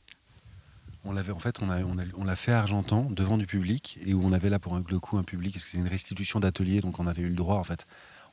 On 1.09 1.13
l'avait 1.13 1.33
en 1.33 1.39
fait, 1.39 1.61
on 1.63 2.25
l'a 2.25 2.37
fait 2.37 2.53
à 2.53 2.61
Argentan 2.61 3.09
devant 3.11 3.39
du 3.39 3.47
public 3.47 3.99
et 4.05 4.15
où 4.15 4.21
on 4.23 4.33
avait 4.33 4.51
là 4.51 4.59
pour 4.59 4.75
un, 4.75 4.85
le 4.89 5.01
coup 5.01 5.19
un 5.19 5.25
public 5.25 5.55
parce 5.55 5.65
que 5.65 5.71
c'est 5.71 5.79
une 5.79 5.89
restitution 5.89 6.39
d'atelier 6.39 6.81
donc 6.81 7.01
on 7.01 7.07
avait 7.07 7.23
eu 7.23 7.29
le 7.29 7.35
droit 7.35 7.57
en 7.57 7.65
fait. 7.65 7.87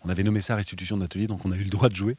on 0.06 0.10
avait 0.10 0.24
nommé 0.24 0.40
ça 0.42 0.56
restitution 0.56 0.98
d'atelier, 0.98 1.28
donc 1.28 1.46
on 1.46 1.52
a 1.52 1.56
eu 1.56 1.64
le 1.64 1.70
droit 1.70 1.90
de 1.90 1.96
jouer. 1.96 2.16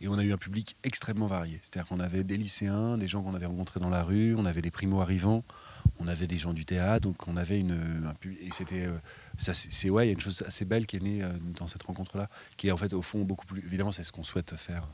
Et 0.00 0.08
on 0.08 0.18
a 0.18 0.24
eu 0.24 0.32
un 0.32 0.36
public 0.36 0.76
extrêmement 0.82 1.26
varié. 1.26 1.60
C'est-à-dire 1.62 1.88
qu'on 1.88 2.00
avait 2.00 2.24
des 2.24 2.36
lycéens, 2.36 2.98
des 2.98 3.06
gens 3.06 3.22
qu'on 3.22 3.34
avait 3.34 3.46
rencontrés 3.46 3.80
dans 3.80 3.88
la 3.90 4.02
rue, 4.02 4.34
on 4.36 4.44
avait 4.44 4.62
des 4.62 4.70
primo-arrivants, 4.70 5.44
on 6.00 6.08
avait 6.08 6.26
des 6.26 6.36
gens 6.36 6.52
du 6.52 6.64
théâtre, 6.64 7.02
donc 7.08 7.28
on 7.28 7.36
avait 7.36 7.60
une. 7.60 7.72
Un, 7.72 8.14
et 8.24 8.50
c'était. 8.52 8.86
Euh, 8.86 8.98
c'est 9.38 9.88
ouais, 9.88 10.06
il 10.06 10.08
y 10.08 10.10
a 10.10 10.14
une 10.14 10.20
chose 10.20 10.42
assez 10.46 10.64
belle 10.64 10.86
qui 10.86 10.96
est 10.96 11.00
née 11.00 11.22
euh, 11.22 11.30
dans 11.56 11.68
cette 11.68 11.84
rencontre-là, 11.84 12.26
qui 12.56 12.68
est 12.68 12.72
en 12.72 12.76
fait 12.76 12.92
au 12.92 13.02
fond 13.02 13.22
beaucoup 13.24 13.46
plus. 13.46 13.60
Évidemment, 13.60 13.92
c'est 13.92 14.02
ce 14.02 14.12
qu'on 14.12 14.24
souhaite 14.24 14.56
faire. 14.56 14.88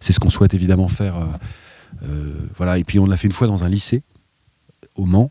C'est 0.00 0.12
ce 0.12 0.20
qu'on 0.20 0.30
souhaite 0.30 0.54
évidemment 0.54 0.88
faire. 0.88 1.28
Euh, 2.02 2.46
voilà. 2.56 2.78
Et 2.78 2.84
puis 2.84 2.98
on 2.98 3.06
l'a 3.06 3.16
fait 3.16 3.28
une 3.28 3.32
fois 3.32 3.46
dans 3.46 3.64
un 3.64 3.68
lycée, 3.68 4.02
au 4.96 5.04
Mans. 5.04 5.30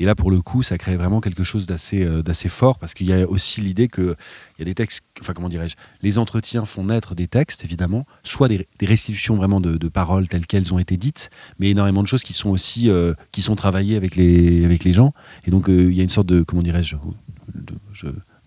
Et 0.00 0.04
là, 0.04 0.14
pour 0.14 0.30
le 0.30 0.40
coup, 0.40 0.62
ça 0.62 0.78
crée 0.78 0.96
vraiment 0.96 1.20
quelque 1.20 1.42
chose 1.42 1.66
d'assez 1.66 2.04
euh, 2.04 2.22
d'assez 2.22 2.48
fort 2.48 2.78
parce 2.78 2.94
qu'il 2.94 3.06
y 3.06 3.12
a 3.12 3.28
aussi 3.28 3.60
l'idée 3.60 3.88
qu'il 3.88 4.14
y 4.58 4.62
a 4.62 4.64
des 4.64 4.74
textes, 4.74 5.02
enfin 5.20 5.32
comment 5.32 5.48
dirais-je, 5.48 5.74
les 6.02 6.18
entretiens 6.18 6.64
font 6.64 6.84
naître 6.84 7.14
des 7.14 7.26
textes, 7.26 7.64
évidemment, 7.64 8.06
soit 8.22 8.48
des, 8.48 8.68
restitutions 8.80 9.36
vraiment 9.36 9.60
de, 9.60 9.88
paroles 9.88 10.28
telles 10.28 10.46
qu'elles 10.46 10.72
ont 10.72 10.78
été 10.78 10.96
dites, 10.96 11.30
mais 11.58 11.70
énormément 11.70 12.02
de 12.02 12.06
choses 12.06 12.22
qui 12.22 12.32
sont 12.32 12.50
aussi 12.50 12.88
euh, 12.88 13.14
qui 13.32 13.42
sont 13.42 13.56
travaillées 13.56 13.96
avec 13.96 14.14
les, 14.14 14.64
avec 14.64 14.84
les 14.84 14.92
gens. 14.92 15.12
Et 15.46 15.50
donc, 15.50 15.68
euh, 15.68 15.90
il 15.90 15.96
y 15.96 16.00
a 16.00 16.04
une 16.04 16.10
sorte 16.10 16.28
de, 16.28 16.42
comment 16.42 16.62
dirais-je, 16.62 16.94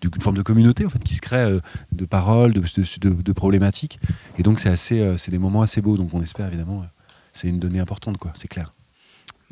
une 0.02 0.22
forme 0.22 0.36
de 0.36 0.42
communauté 0.42 0.86
en 0.86 0.88
fait 0.88 1.02
qui 1.04 1.14
se 1.14 1.20
crée 1.20 1.58
de 1.92 2.04
paroles, 2.06 2.52
de, 2.54 2.60
de, 2.60 3.22
de, 3.22 3.32
problématiques. 3.32 3.98
Et 4.38 4.42
donc, 4.42 4.58
c'est 4.58 4.70
assez, 4.70 5.14
c'est 5.18 5.30
des 5.30 5.38
moments 5.38 5.62
assez 5.62 5.82
beaux. 5.82 5.96
Donc, 5.96 6.14
on 6.14 6.22
espère 6.22 6.46
évidemment, 6.46 6.86
c'est 7.32 7.48
une 7.48 7.58
donnée 7.58 7.80
importante, 7.80 8.16
quoi. 8.16 8.32
C'est 8.34 8.48
clair. 8.48 8.72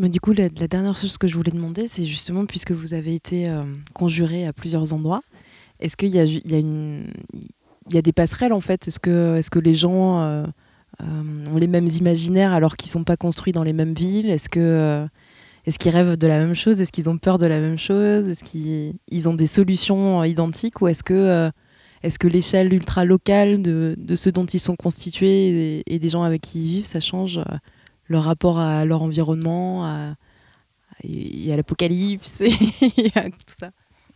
Du 0.08 0.18
coup, 0.18 0.32
la, 0.32 0.48
dernière 0.48 0.96
chose 0.96 1.18
que 1.18 1.28
je 1.28 1.34
voulais 1.34 1.50
demander, 1.50 1.86
c'est 1.86 2.06
justement, 2.06 2.46
puisque 2.46 2.70
vous 2.70 2.94
avez 2.94 3.14
été 3.14 3.50
euh, 3.50 3.64
conjuré 3.92 4.46
à 4.46 4.54
plusieurs 4.54 4.94
endroits, 4.94 5.20
est-ce 5.78 5.94
qu'il 5.94 6.08
y 6.08 6.18
a, 6.18 8.02
des 8.02 8.12
passerelles 8.12 8.54
en 8.54 8.60
fait? 8.60 8.88
Est-ce 8.88 8.98
que, 8.98 9.58
les 9.58 9.74
gens 9.74 10.22
euh, 10.22 10.46
euh, 11.02 11.46
ont 11.52 11.58
les 11.58 11.68
mêmes 11.68 11.86
imaginaires 11.86 12.54
alors 12.54 12.78
qu'ils 12.78 12.88
ne 12.88 12.92
sont 12.92 13.04
pas 13.04 13.18
construits 13.18 13.52
dans 13.52 13.62
les 13.62 13.74
mêmes 13.74 13.92
villes? 13.92 14.30
Est-ce 14.30 14.48
que 14.48 15.06
est-ce 15.66 15.78
qu'ils 15.78 15.92
rêvent 15.92 16.16
de 16.16 16.26
la 16.26 16.38
même 16.38 16.54
chose? 16.54 16.80
Est-ce 16.80 16.92
qu'ils 16.92 17.10
ont 17.10 17.18
peur 17.18 17.36
de 17.36 17.44
la 17.44 17.60
même 17.60 17.78
chose? 17.78 18.26
Est-ce 18.26 18.42
qu'ils 18.42 19.28
ont 19.28 19.34
des 19.34 19.46
solutions 19.46 20.24
identiques? 20.24 20.80
Ou 20.80 20.88
est-ce 20.88 21.02
que, 21.02 21.52
l'échelle 22.26 22.72
ultra 22.72 23.04
locale 23.04 23.60
de, 23.60 24.16
ceux 24.16 24.32
dont 24.32 24.46
ils 24.46 24.60
sont 24.60 24.76
constitués 24.76 25.82
et, 25.86 25.98
des 25.98 26.08
gens 26.08 26.22
avec 26.22 26.40
qui 26.40 26.58
ils 26.58 26.70
vivent, 26.70 26.86
ça 26.86 27.00
change 27.00 27.38
leur 28.10 28.24
rapport 28.24 28.58
à 28.58 28.84
leur 28.84 29.02
environnement, 29.02 29.86
à, 29.86 30.14
à 31.02 31.56
l'apocalypse 31.56 32.40
et 32.42 33.12
à 33.14 33.30
tout 33.30 33.38
ça. 33.46 33.70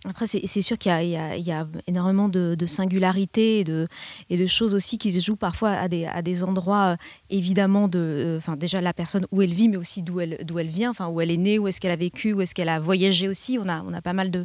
Après, 0.07 0.27
c'est 0.27 0.61
sûr 0.61 0.77
qu'il 0.77 0.93
y, 0.93 1.13
y, 1.13 1.51
a 1.51 1.67
énormément 1.87 2.29
de, 2.29 2.55
de 2.59 2.67
singularités 2.67 3.61
et 3.61 3.65
de, 3.65 3.89
et 4.29 4.37
de, 4.37 4.47
choses 4.47 4.75
aussi 4.75 4.99
qui 4.99 5.11
se 5.13 5.19
jouent 5.25 5.37
parfois 5.37 5.71
à 5.71 5.89
des, 5.89 6.05
à 6.05 6.21
des 6.21 6.45
endroits, 6.45 6.93
euh, 6.93 6.97
évidemment, 7.31 7.89
de, 7.89 8.41
euh, 8.47 8.57
déjà 8.57 8.83
la 8.83 8.93
personne 8.93 9.27
où 9.33 9.41
elle 9.41 9.55
vit, 9.55 9.71
mais 9.71 9.79
aussi 9.79 10.03
d'où 10.03 10.21
elle, 10.21 10.37
elle 10.41 10.67
vient, 10.67 10.93
où 11.09 11.23
elle 11.23 11.31
est 11.31 11.39
née, 11.39 11.59
où 11.59 11.69
est-ce 11.69 11.81
qu'elle 11.81 11.91
a 11.91 11.97
vécu, 11.97 12.35
où 12.35 12.43
est-ce 12.43 12.55
qu'elle 12.55 12.69
a 12.69 12.79
voyagé 12.79 13.29
aussi. 13.29 13.59
On 13.59 13.67
a, 13.67 13.83
on 13.83 13.95
a 13.95 14.03
pas 14.03 14.13
mal 14.13 14.31
de, 14.31 14.45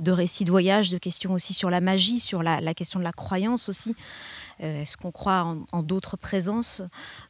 de, 0.00 0.10
récits 0.10 0.44
de 0.44 0.50
voyage, 0.50 0.90
de 0.90 0.98
questions 0.98 1.32
aussi 1.34 1.54
sur 1.54 1.70
la 1.70 1.80
magie, 1.80 2.18
sur 2.18 2.42
la 2.42 2.74
question 2.74 2.98
de 2.98 3.04
la 3.04 3.12
croyance 3.12 3.68
aussi. 3.68 3.94
Euh, 4.62 4.82
est-ce 4.82 4.96
qu'on 4.96 5.10
croit 5.10 5.56
en, 5.72 5.82
d'autres 5.82 6.16
présences? 6.16 6.82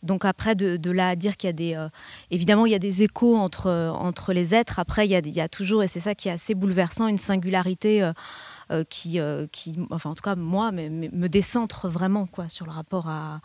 Donc 0.03 0.25
après, 0.25 0.55
de, 0.55 0.91
là 0.91 1.11
à 1.11 1.17
dire 1.17 1.37
qu'il 1.37 1.49
y 1.49 1.51
a 1.51 1.53
des... 1.53 1.75
Euh, 1.75 1.89
évidemment, 2.31 2.67
il 2.67 2.73
y 2.73 2.75
a 2.75 2.81
des 2.81 3.03
échos 3.03 3.37
entre, 3.37 3.71
entre 3.99 4.33
les 4.33 4.55
êtres. 4.55 4.79
Après, 4.79 5.07
il 5.07 5.11
y 5.11 5.17
a, 5.17 5.19
il 5.19 5.35
y 5.35 5.41
a 5.41 5.49
toujours, 5.49 5.83
et 5.83 5.89
c'est 5.89 6.01
ça 6.01 6.15
qui 6.15 6.29
est 6.29 6.33
assez 6.33 6.55
bouleversant, 6.55 7.09
une 7.09 7.19
singularité 7.19 8.11
euh, 8.71 8.85
qui, 8.89 9.19
qui, 9.53 9.79
enfin 9.91 10.11
en 10.11 10.15
tout 10.15 10.23
cas 10.23 10.37
moi, 10.37 10.73
me, 10.73 11.29
décentre 11.29 11.89
vraiment 11.89 12.27
quoi, 12.27 12.49
sur 12.49 12.67
le 12.67 12.73
rapport 12.73 13.09
à 13.09 13.41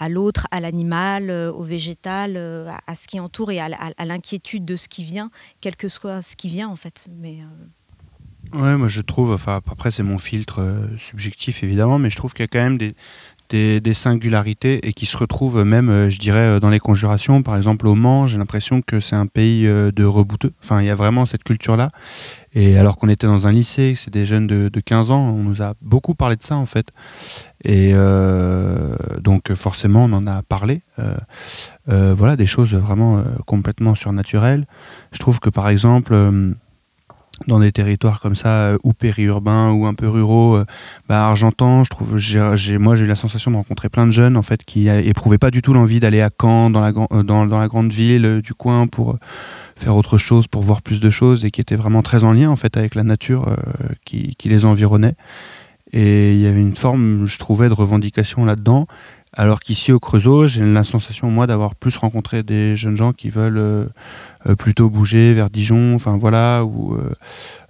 à 0.00 0.08
l'autre, 0.08 0.46
à 0.52 0.60
l'animal, 0.60 1.28
au 1.28 1.64
végétal, 1.64 2.36
à, 2.36 2.94
ce 2.94 3.08
qui 3.08 3.18
entoure 3.18 3.50
et 3.50 3.58
à, 3.58 3.68
l'inquiétude 4.04 4.64
de 4.64 4.76
ce 4.76 4.86
qui 4.86 5.02
vient, 5.02 5.28
quel 5.60 5.74
que 5.74 5.88
soit 5.88 6.22
ce 6.22 6.36
qui 6.36 6.46
vient 6.46 6.68
en 6.68 6.76
fait. 6.76 7.08
Mais 7.10 7.38
Ouais, 8.54 8.76
moi 8.76 8.88
je 8.88 9.00
trouve, 9.02 9.32
enfin 9.32 9.60
après 9.70 9.90
c'est 9.90 10.02
mon 10.02 10.18
filtre 10.18 10.60
euh, 10.62 10.86
subjectif 10.96 11.62
évidemment, 11.62 11.98
mais 11.98 12.08
je 12.08 12.16
trouve 12.16 12.32
qu'il 12.32 12.44
y 12.44 12.44
a 12.44 12.48
quand 12.48 12.58
même 12.58 12.78
des, 12.78 13.80
des, 13.80 13.94
singularités 13.94 14.86
et 14.86 14.94
qui 14.94 15.04
se 15.04 15.16
retrouvent 15.16 15.64
même, 15.64 15.90
euh, 15.90 16.08
je 16.08 16.18
dirais, 16.18 16.40
euh, 16.40 16.60
dans 16.60 16.70
les 16.70 16.78
conjurations. 16.78 17.42
Par 17.42 17.56
exemple 17.56 17.86
au 17.86 17.94
Mans, 17.94 18.26
j'ai 18.26 18.38
l'impression 18.38 18.80
que 18.80 19.00
c'est 19.00 19.16
un 19.16 19.26
pays 19.26 19.64
de 19.66 20.04
rebouteux. 20.04 20.52
Enfin, 20.62 20.80
il 20.80 20.86
y 20.86 20.90
a 20.90 20.94
vraiment 20.94 21.26
cette 21.26 21.44
culture-là. 21.44 21.90
Et 22.54 22.78
alors 22.78 22.96
qu'on 22.96 23.10
était 23.10 23.26
dans 23.26 23.46
un 23.46 23.52
lycée, 23.52 23.94
c'est 23.96 24.10
des 24.10 24.24
jeunes 24.24 24.46
de, 24.46 24.70
de, 24.70 24.80
15 24.80 25.10
ans, 25.10 25.20
on 25.20 25.42
nous 25.42 25.60
a 25.60 25.74
beaucoup 25.82 26.14
parlé 26.14 26.36
de 26.36 26.42
ça 26.42 26.56
en 26.56 26.64
fait. 26.64 26.88
Et 27.62 27.92
donc 29.20 29.52
forcément 29.52 30.04
on 30.04 30.12
en 30.14 30.26
a 30.26 30.42
parlé. 30.42 30.80
voilà, 31.86 32.36
des 32.36 32.46
choses 32.46 32.74
vraiment 32.74 33.22
complètement 33.46 33.94
surnaturelles. 33.94 34.66
Je 35.12 35.18
trouve 35.18 35.40
que 35.40 35.50
par 35.50 35.68
exemple 35.68 36.14
dans 37.46 37.60
des 37.60 37.72
territoires 37.72 38.20
comme 38.20 38.34
ça 38.34 38.48
euh, 38.48 38.78
ou 38.84 38.92
périurbains 38.92 39.70
ou 39.72 39.86
un 39.86 39.94
peu 39.94 40.08
ruraux 40.08 40.56
euh, 40.56 40.64
bah, 41.08 41.26
Argentan 41.26 41.84
je 41.84 41.90
trouve 41.90 42.16
moi 42.78 42.96
j'ai 42.96 43.04
eu 43.04 43.06
la 43.06 43.14
sensation 43.14 43.50
de 43.50 43.56
rencontrer 43.56 43.88
plein 43.88 44.06
de 44.06 44.12
jeunes 44.12 44.36
en 44.36 44.42
fait 44.42 44.64
qui 44.64 44.88
éprouvaient 44.88 45.38
pas 45.38 45.50
du 45.50 45.62
tout 45.62 45.72
l'envie 45.72 46.00
d'aller 46.00 46.20
à 46.20 46.30
Caen 46.40 46.70
dans 46.70 46.80
la 46.80 46.92
euh, 47.12 47.68
grande 47.68 47.92
ville 47.92 48.40
du 48.42 48.54
coin 48.54 48.86
pour 48.86 49.18
faire 49.76 49.96
autre 49.96 50.18
chose 50.18 50.46
pour 50.46 50.62
voir 50.62 50.82
plus 50.82 51.00
de 51.00 51.10
choses 51.10 51.44
et 51.44 51.50
qui 51.50 51.60
étaient 51.60 51.76
vraiment 51.76 52.02
très 52.02 52.24
en 52.24 52.32
lien 52.32 52.50
en 52.50 52.56
fait 52.56 52.76
avec 52.76 52.94
la 52.94 53.04
nature 53.04 53.56
qui 54.04 54.36
les 54.44 54.64
environnait. 54.64 55.14
Et 55.92 56.34
il 56.34 56.40
y 56.40 56.46
avait 56.46 56.60
une 56.60 56.76
forme 56.76 57.26
je 57.26 57.38
trouvais 57.38 57.68
de 57.68 57.74
revendication 57.74 58.44
là-dedans 58.44 58.86
alors 59.32 59.60
qu'ici 59.60 59.92
au 59.92 60.00
Creusot, 60.00 60.46
j'ai 60.46 60.64
la 60.64 60.84
sensation 60.84 61.30
moi 61.30 61.46
d'avoir 61.46 61.74
plus 61.74 61.96
rencontré 61.96 62.42
des 62.42 62.76
jeunes 62.76 62.96
gens 62.96 63.12
qui 63.12 63.30
veulent 63.30 63.58
euh, 63.58 63.86
euh, 64.46 64.54
plutôt 64.54 64.88
bouger 64.88 65.34
vers 65.34 65.50
Dijon, 65.50 65.94
enfin 65.94 66.16
voilà, 66.16 66.64
ou 66.64 66.98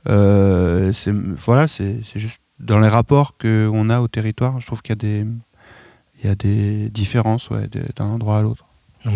euh, 0.08 0.92
c'est 0.92 1.12
voilà, 1.12 1.66
c'est 1.66 2.00
juste 2.14 2.40
dans 2.60 2.78
les 2.78 2.88
rapports 2.88 3.36
qu'on 3.36 3.90
a 3.90 4.00
au 4.00 4.08
territoire, 4.08 4.60
je 4.60 4.66
trouve 4.66 4.82
qu'il 4.82 4.96
y 6.24 6.28
a 6.28 6.34
des 6.34 6.88
différences 6.90 7.50
d'un 7.96 8.04
endroit 8.04 8.38
à 8.38 8.42
l'autre. 8.42 8.67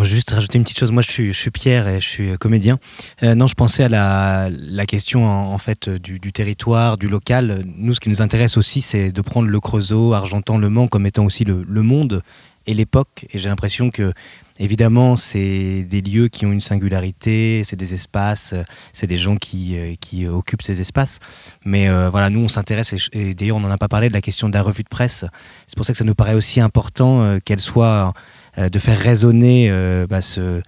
Juste 0.02 0.30
rajouter 0.30 0.58
une 0.58 0.64
petite 0.64 0.78
chose. 0.78 0.90
Moi, 0.90 1.02
je 1.02 1.32
suis, 1.32 1.50
Pierre 1.50 1.88
et 1.88 2.00
je 2.00 2.08
suis 2.08 2.38
comédien. 2.38 2.78
non, 3.22 3.46
je 3.46 3.54
pensais 3.54 3.84
à 3.84 4.48
la, 4.48 4.86
question 4.86 5.26
en, 5.26 5.58
fait 5.58 5.88
du, 5.88 6.18
du, 6.18 6.32
territoire, 6.32 6.96
du 6.96 7.08
local. 7.08 7.64
Nous, 7.76 7.94
ce 7.94 8.00
qui 8.00 8.08
nous 8.08 8.22
intéresse 8.22 8.56
aussi, 8.56 8.80
c'est 8.80 9.12
de 9.12 9.20
prendre 9.20 9.48
le 9.48 9.60
Creusot, 9.60 10.12
Argentan, 10.14 10.58
Le 10.58 10.68
Mans 10.68 10.88
comme 10.88 11.06
étant 11.06 11.24
aussi 11.24 11.44
le, 11.44 11.64
monde 11.82 12.22
et 12.66 12.74
l'époque. 12.74 13.26
Et 13.32 13.38
j'ai 13.38 13.48
l'impression 13.48 13.90
que, 13.90 14.12
évidemment, 14.58 15.16
c'est 15.16 15.82
des 15.82 16.00
lieux 16.00 16.28
qui 16.28 16.46
ont 16.46 16.52
une 16.52 16.60
singularité, 16.60 17.62
c'est 17.64 17.76
des 17.76 17.94
espaces, 17.94 18.54
c'est 18.92 19.06
des 19.06 19.16
gens 19.16 19.36
qui, 19.36 19.76
euh, 19.76 19.94
qui 20.00 20.26
occupent 20.26 20.62
ces 20.62 20.80
espaces. 20.80 21.18
Mais 21.64 21.88
euh, 21.88 22.08
voilà, 22.10 22.30
nous, 22.30 22.40
on 22.40 22.48
s'intéresse, 22.48 22.94
et, 23.12 23.34
d'ailleurs, 23.34 23.56
on 23.56 23.60
n'en 23.60 23.70
a 23.70 23.78
pas 23.78 23.88
parlé 23.88 24.08
de 24.08 24.14
la 24.14 24.20
question 24.20 24.48
de 24.48 24.54
la 24.54 24.62
revue 24.62 24.82
de 24.82 24.88
presse. 24.88 25.24
C'est 25.66 25.76
pour 25.76 25.84
ça 25.84 25.92
que 25.92 25.98
ça 25.98 26.04
nous 26.04 26.14
paraît 26.14 26.34
aussi 26.34 26.60
important 26.60 27.22
euh, 27.22 27.38
qu'elle 27.44 27.60
soit, 27.60 28.12
de 28.56 28.78
faire 28.78 28.98
résonner 28.98 29.70
bah, 30.08 30.20
ce 30.20 30.40
euh, 30.40 30.60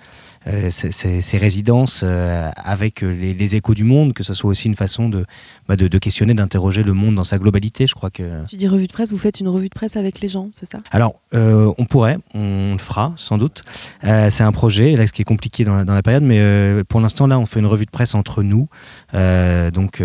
ces, 0.71 1.39
résidences 1.39 2.03
euh, 2.03 2.51
avec 2.57 3.01
les, 3.01 3.55
échos 3.55 3.75
du 3.75 3.85
monde, 3.85 4.13
que 4.13 4.23
ce 4.23 4.35
soit 4.35 4.51
aussi 4.51 4.69
une 4.69 4.75
façon 4.75 5.09
de, 5.09 5.25
bah, 5.69 5.77
de, 5.77 5.99
questionner, 5.99 6.35
d'interroger 6.35 6.83
le 6.83 6.93
monde 6.93 7.15
dans 7.15 7.25
sa 7.25 7.39
globalité. 7.39 7.87
Je 7.87 7.95
crois 7.95 8.11
que. 8.11 8.45
Tu 8.47 8.57
dis 8.57 8.69
revue 8.69 8.87
de 8.87 8.93
presse, 8.93 9.11
vous 9.11 9.19
faites 9.19 9.41
une 9.41 9.49
revue 9.49 9.69
de 9.69 9.75
presse 9.75 9.97
avec 9.97 10.21
les 10.21 10.29
gens, 10.29 10.49
c'est 10.51 10.67
ça? 10.67 10.81
Alors, 10.91 11.21
euh, 11.35 11.73
on 11.79 11.85
pourrait, 11.85 12.19
on 12.35 12.73
le 12.73 12.79
fera 12.79 13.13
sans 13.17 13.39
doute. 13.39 13.65
c'est 14.03 14.43
un 14.43 14.53
projet, 14.53 14.97
là, 14.97 15.07
ce 15.07 15.13
qui 15.13 15.23
est 15.23 15.27
compliqué 15.27 15.65
dans, 15.65 15.85
la 15.85 16.03
période, 16.03 16.25
mais 16.25 16.85
pour 16.85 17.01
l'instant, 17.01 17.27
là, 17.27 17.39
on 17.39 17.47
fait 17.47 17.61
une 17.61 17.67
revue 17.67 17.87
de 17.87 17.91
presse 17.91 18.15
entre 18.15 18.43
nous, 18.43 18.69
donc 19.13 20.03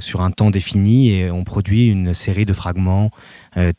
sur 0.00 0.20
un 0.22 0.30
temps 0.30 0.50
défini, 0.50 1.10
et 1.10 1.30
on 1.30 1.44
produit 1.44 1.88
une 1.88 2.14
série 2.14 2.46
de 2.46 2.52
fragments, 2.52 3.10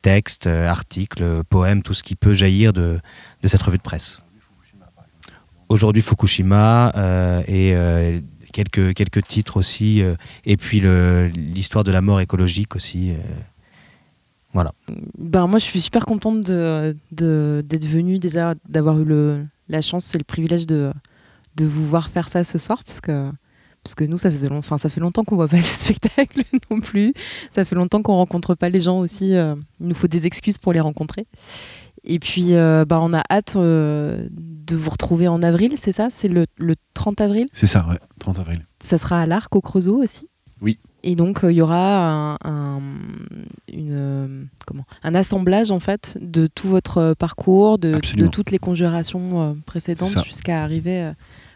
textes, 0.02 0.48
articles, 0.48 1.44
poèmes, 1.50 1.82
tout 1.82 1.94
ce 1.94 2.04
qui 2.04 2.16
peut 2.16 2.34
jaillir 2.34 2.74
de, 2.74 3.00
de 3.42 3.48
cette 3.48 3.62
revue 3.62 3.78
de 3.78 3.84
presse 3.84 4.20
aujourd'hui 5.70 6.02
Fukushima 6.02 6.92
euh, 6.96 7.42
et 7.48 7.74
euh, 7.76 8.20
quelques, 8.54 8.94
quelques 8.94 9.26
titres 9.26 9.58
aussi, 9.58 10.02
euh, 10.02 10.16
et 10.46 10.58
puis 10.58 10.82
l'histoire 11.36 11.84
de 11.84 11.92
la 11.92 12.02
mort 12.02 12.20
écologique 12.20 12.76
aussi. 12.76 13.12
voilà. 14.54 14.72
Ben, 15.18 15.48
moi, 15.48 15.60
je 15.60 15.66
suis 15.66 15.82
super 15.82 16.06
contente 16.06 16.42
d'être 16.42 16.98
de, 17.12 17.64
d'être 17.68 17.86
venue 17.86 18.20
déjà, 18.20 18.56
d'avoir 18.68 19.00
eu 19.00 19.06
le, 19.06 19.46
la 19.70 19.82
chance 19.82 20.14
et 20.16 20.18
le 20.18 20.24
privilège 20.24 20.66
de, 20.66 20.92
de 21.56 21.66
vous 21.66 21.88
voir 21.88 22.10
faire 22.10 22.30
ça 22.30 22.44
ce 22.44 22.58
soir, 22.58 22.84
parce 22.84 23.02
que, 23.02 23.32
parce 23.84 23.96
que 23.96 24.04
nous, 24.04 24.18
ça, 24.18 24.32
faisait 24.32 24.50
long, 24.50 24.62
ça 24.62 24.90
fait 24.90 25.00
longtemps 25.00 25.24
qu'on 25.24 25.36
voit 25.36 25.48
pas 25.48 25.58
de 25.58 25.62
spectacle 25.62 26.44
non 26.72 26.80
plus. 26.80 27.14
Ça 27.52 27.66
fait 27.66 27.76
longtemps 27.76 28.02
qu'on 28.02 28.16
rencontre 28.16 28.56
pas 28.56 28.70
les 28.70 28.82
gens 28.82 29.00
aussi. 29.00 29.32
il 29.32 29.56
nous 29.80 29.96
faut 29.96 30.08
des 30.08 30.26
excuses 30.28 30.58
pour 30.58 30.74
les 30.74 30.80
rencontrer. 30.80 31.28
Et 32.08 32.20
puis, 32.20 32.54
bah, 32.54 33.00
on 33.02 33.14
a 33.14 33.22
hâte 33.30 33.58
de 33.58 34.76
vous 34.76 34.90
retrouver 34.90 35.28
en 35.28 35.44
avril, 35.44 35.74
c'est 35.78 35.92
ça? 35.92 36.08
C'est 36.10 36.30
le, 36.30 36.46
30 36.94 37.22
avril? 37.22 37.48
C'est 37.54 37.68
ça, 37.68 37.86
ouais, 37.90 38.00
30 38.20 38.40
avril. 38.40 38.66
Ça 38.80 38.98
sera 38.98 39.22
à 39.22 39.26
l'Arc 39.26 39.56
au 39.56 39.62
Creusot 39.62 40.02
aussi? 40.02 40.30
Oui. 40.62 40.80
Et 41.04 41.16
donc, 41.16 41.42
il 41.44 41.52
y 41.52 41.62
aura 41.62 42.38
un, 42.44 42.82
une, 43.72 44.48
comment, 44.66 44.86
un 45.04 45.16
assemblage 45.16 45.70
en 45.70 45.80
fait 45.80 46.18
de 46.20 46.48
tout 46.48 46.68
votre 46.68 47.14
parcours, 47.14 47.78
de, 47.78 48.00
de 48.16 48.28
toutes 48.28 48.52
les 48.52 48.58
conjurations 48.58 49.58
précédentes 49.66 50.26
jusqu'à 50.26 50.64
arriver 50.64 51.12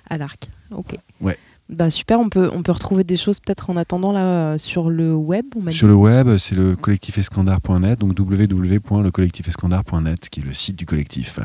à 0.10 0.18
l'arc. 0.18 0.50
Ok. 0.72 0.96
Ouais. 1.22 1.38
Bah 1.72 1.90
super, 1.90 2.20
on 2.20 2.30
peut, 2.30 2.52
on 2.54 2.62
peut 2.64 2.74
retrouver 2.74 3.04
des 3.04 3.18
choses 3.18 3.40
peut-être 3.40 3.70
en 3.70 3.78
attendant 3.78 4.12
là 4.12 4.58
sur 4.58 4.90
le 4.90 5.16
web. 5.16 5.46
sur 5.70 5.88
le 5.88 5.96
web, 5.96 6.38
c'est 6.38 6.56
le 6.56 6.76
collectifescandard.net, 6.76 7.98
donc 7.98 8.20
www.lecollectifescandard.net, 8.20 10.30
qui 10.30 10.42
est 10.42 10.44
le 10.44 10.54
site 10.54 10.76
du 10.76 10.86
collectif. 10.86 11.40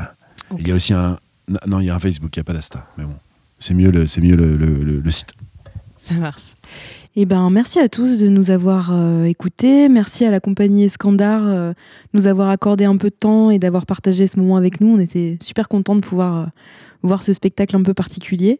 Il 0.59 0.67
y 0.67 0.71
a 0.71 0.75
aussi 0.75 0.93
un, 0.93 1.17
non, 1.65 1.79
il 1.79 1.85
y 1.85 1.89
a 1.89 1.95
un 1.95 1.99
Facebook, 1.99 2.35
il 2.35 2.39
n'y 2.39 2.41
a 2.41 2.43
pas 2.43 2.53
d'Asta, 2.53 2.85
mais 2.97 3.05
bon, 3.05 3.15
c'est 3.59 3.73
mieux 3.73 3.89
le, 3.89 4.05
mieux 4.21 4.35
le, 4.35 4.57
le, 4.57 5.11
site. 5.11 5.33
Ça 5.95 6.15
marche. 6.15 6.53
Eh 7.15 7.25
ben, 7.25 7.49
merci 7.49 7.79
à 7.79 7.89
tous 7.89 8.19
de 8.19 8.27
nous 8.27 8.51
avoir 8.51 8.91
euh, 8.91 9.23
écoutés. 9.23 9.89
Merci 9.89 10.25
à 10.25 10.31
la 10.31 10.39
compagnie 10.39 10.83
Escandar 10.83 11.47
euh, 11.47 11.71
de 11.71 11.75
nous 12.13 12.27
avoir 12.27 12.49
accordé 12.49 12.85
un 12.85 12.97
peu 12.97 13.09
de 13.09 13.15
temps 13.15 13.49
et 13.49 13.59
d'avoir 13.59 13.85
partagé 13.85 14.27
ce 14.27 14.39
moment 14.39 14.57
avec 14.57 14.81
nous. 14.81 14.95
On 14.95 14.99
était 14.99 15.37
super 15.41 15.67
contents 15.67 15.95
de 15.95 16.01
pouvoir 16.01 16.37
euh, 16.37 16.45
voir 17.01 17.23
ce 17.23 17.33
spectacle 17.33 17.75
un 17.75 17.81
peu 17.81 17.93
particulier. 17.93 18.59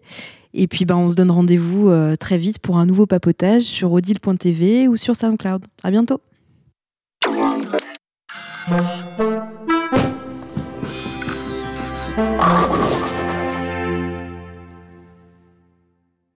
Et 0.54 0.68
puis, 0.68 0.86
ben, 0.86 0.96
on 0.96 1.10
se 1.10 1.16
donne 1.16 1.32
rendez-vous 1.32 1.92
très 2.20 2.38
vite 2.38 2.60
pour 2.60 2.78
un 2.78 2.86
nouveau 2.86 3.06
papotage 3.06 3.64
sur 3.64 3.92
odile.tv 3.92 4.88
ou 4.88 4.98
sur 4.98 5.16
SoundCloud. 5.16 5.66
À 5.84 5.92
bientôt. 5.92 6.22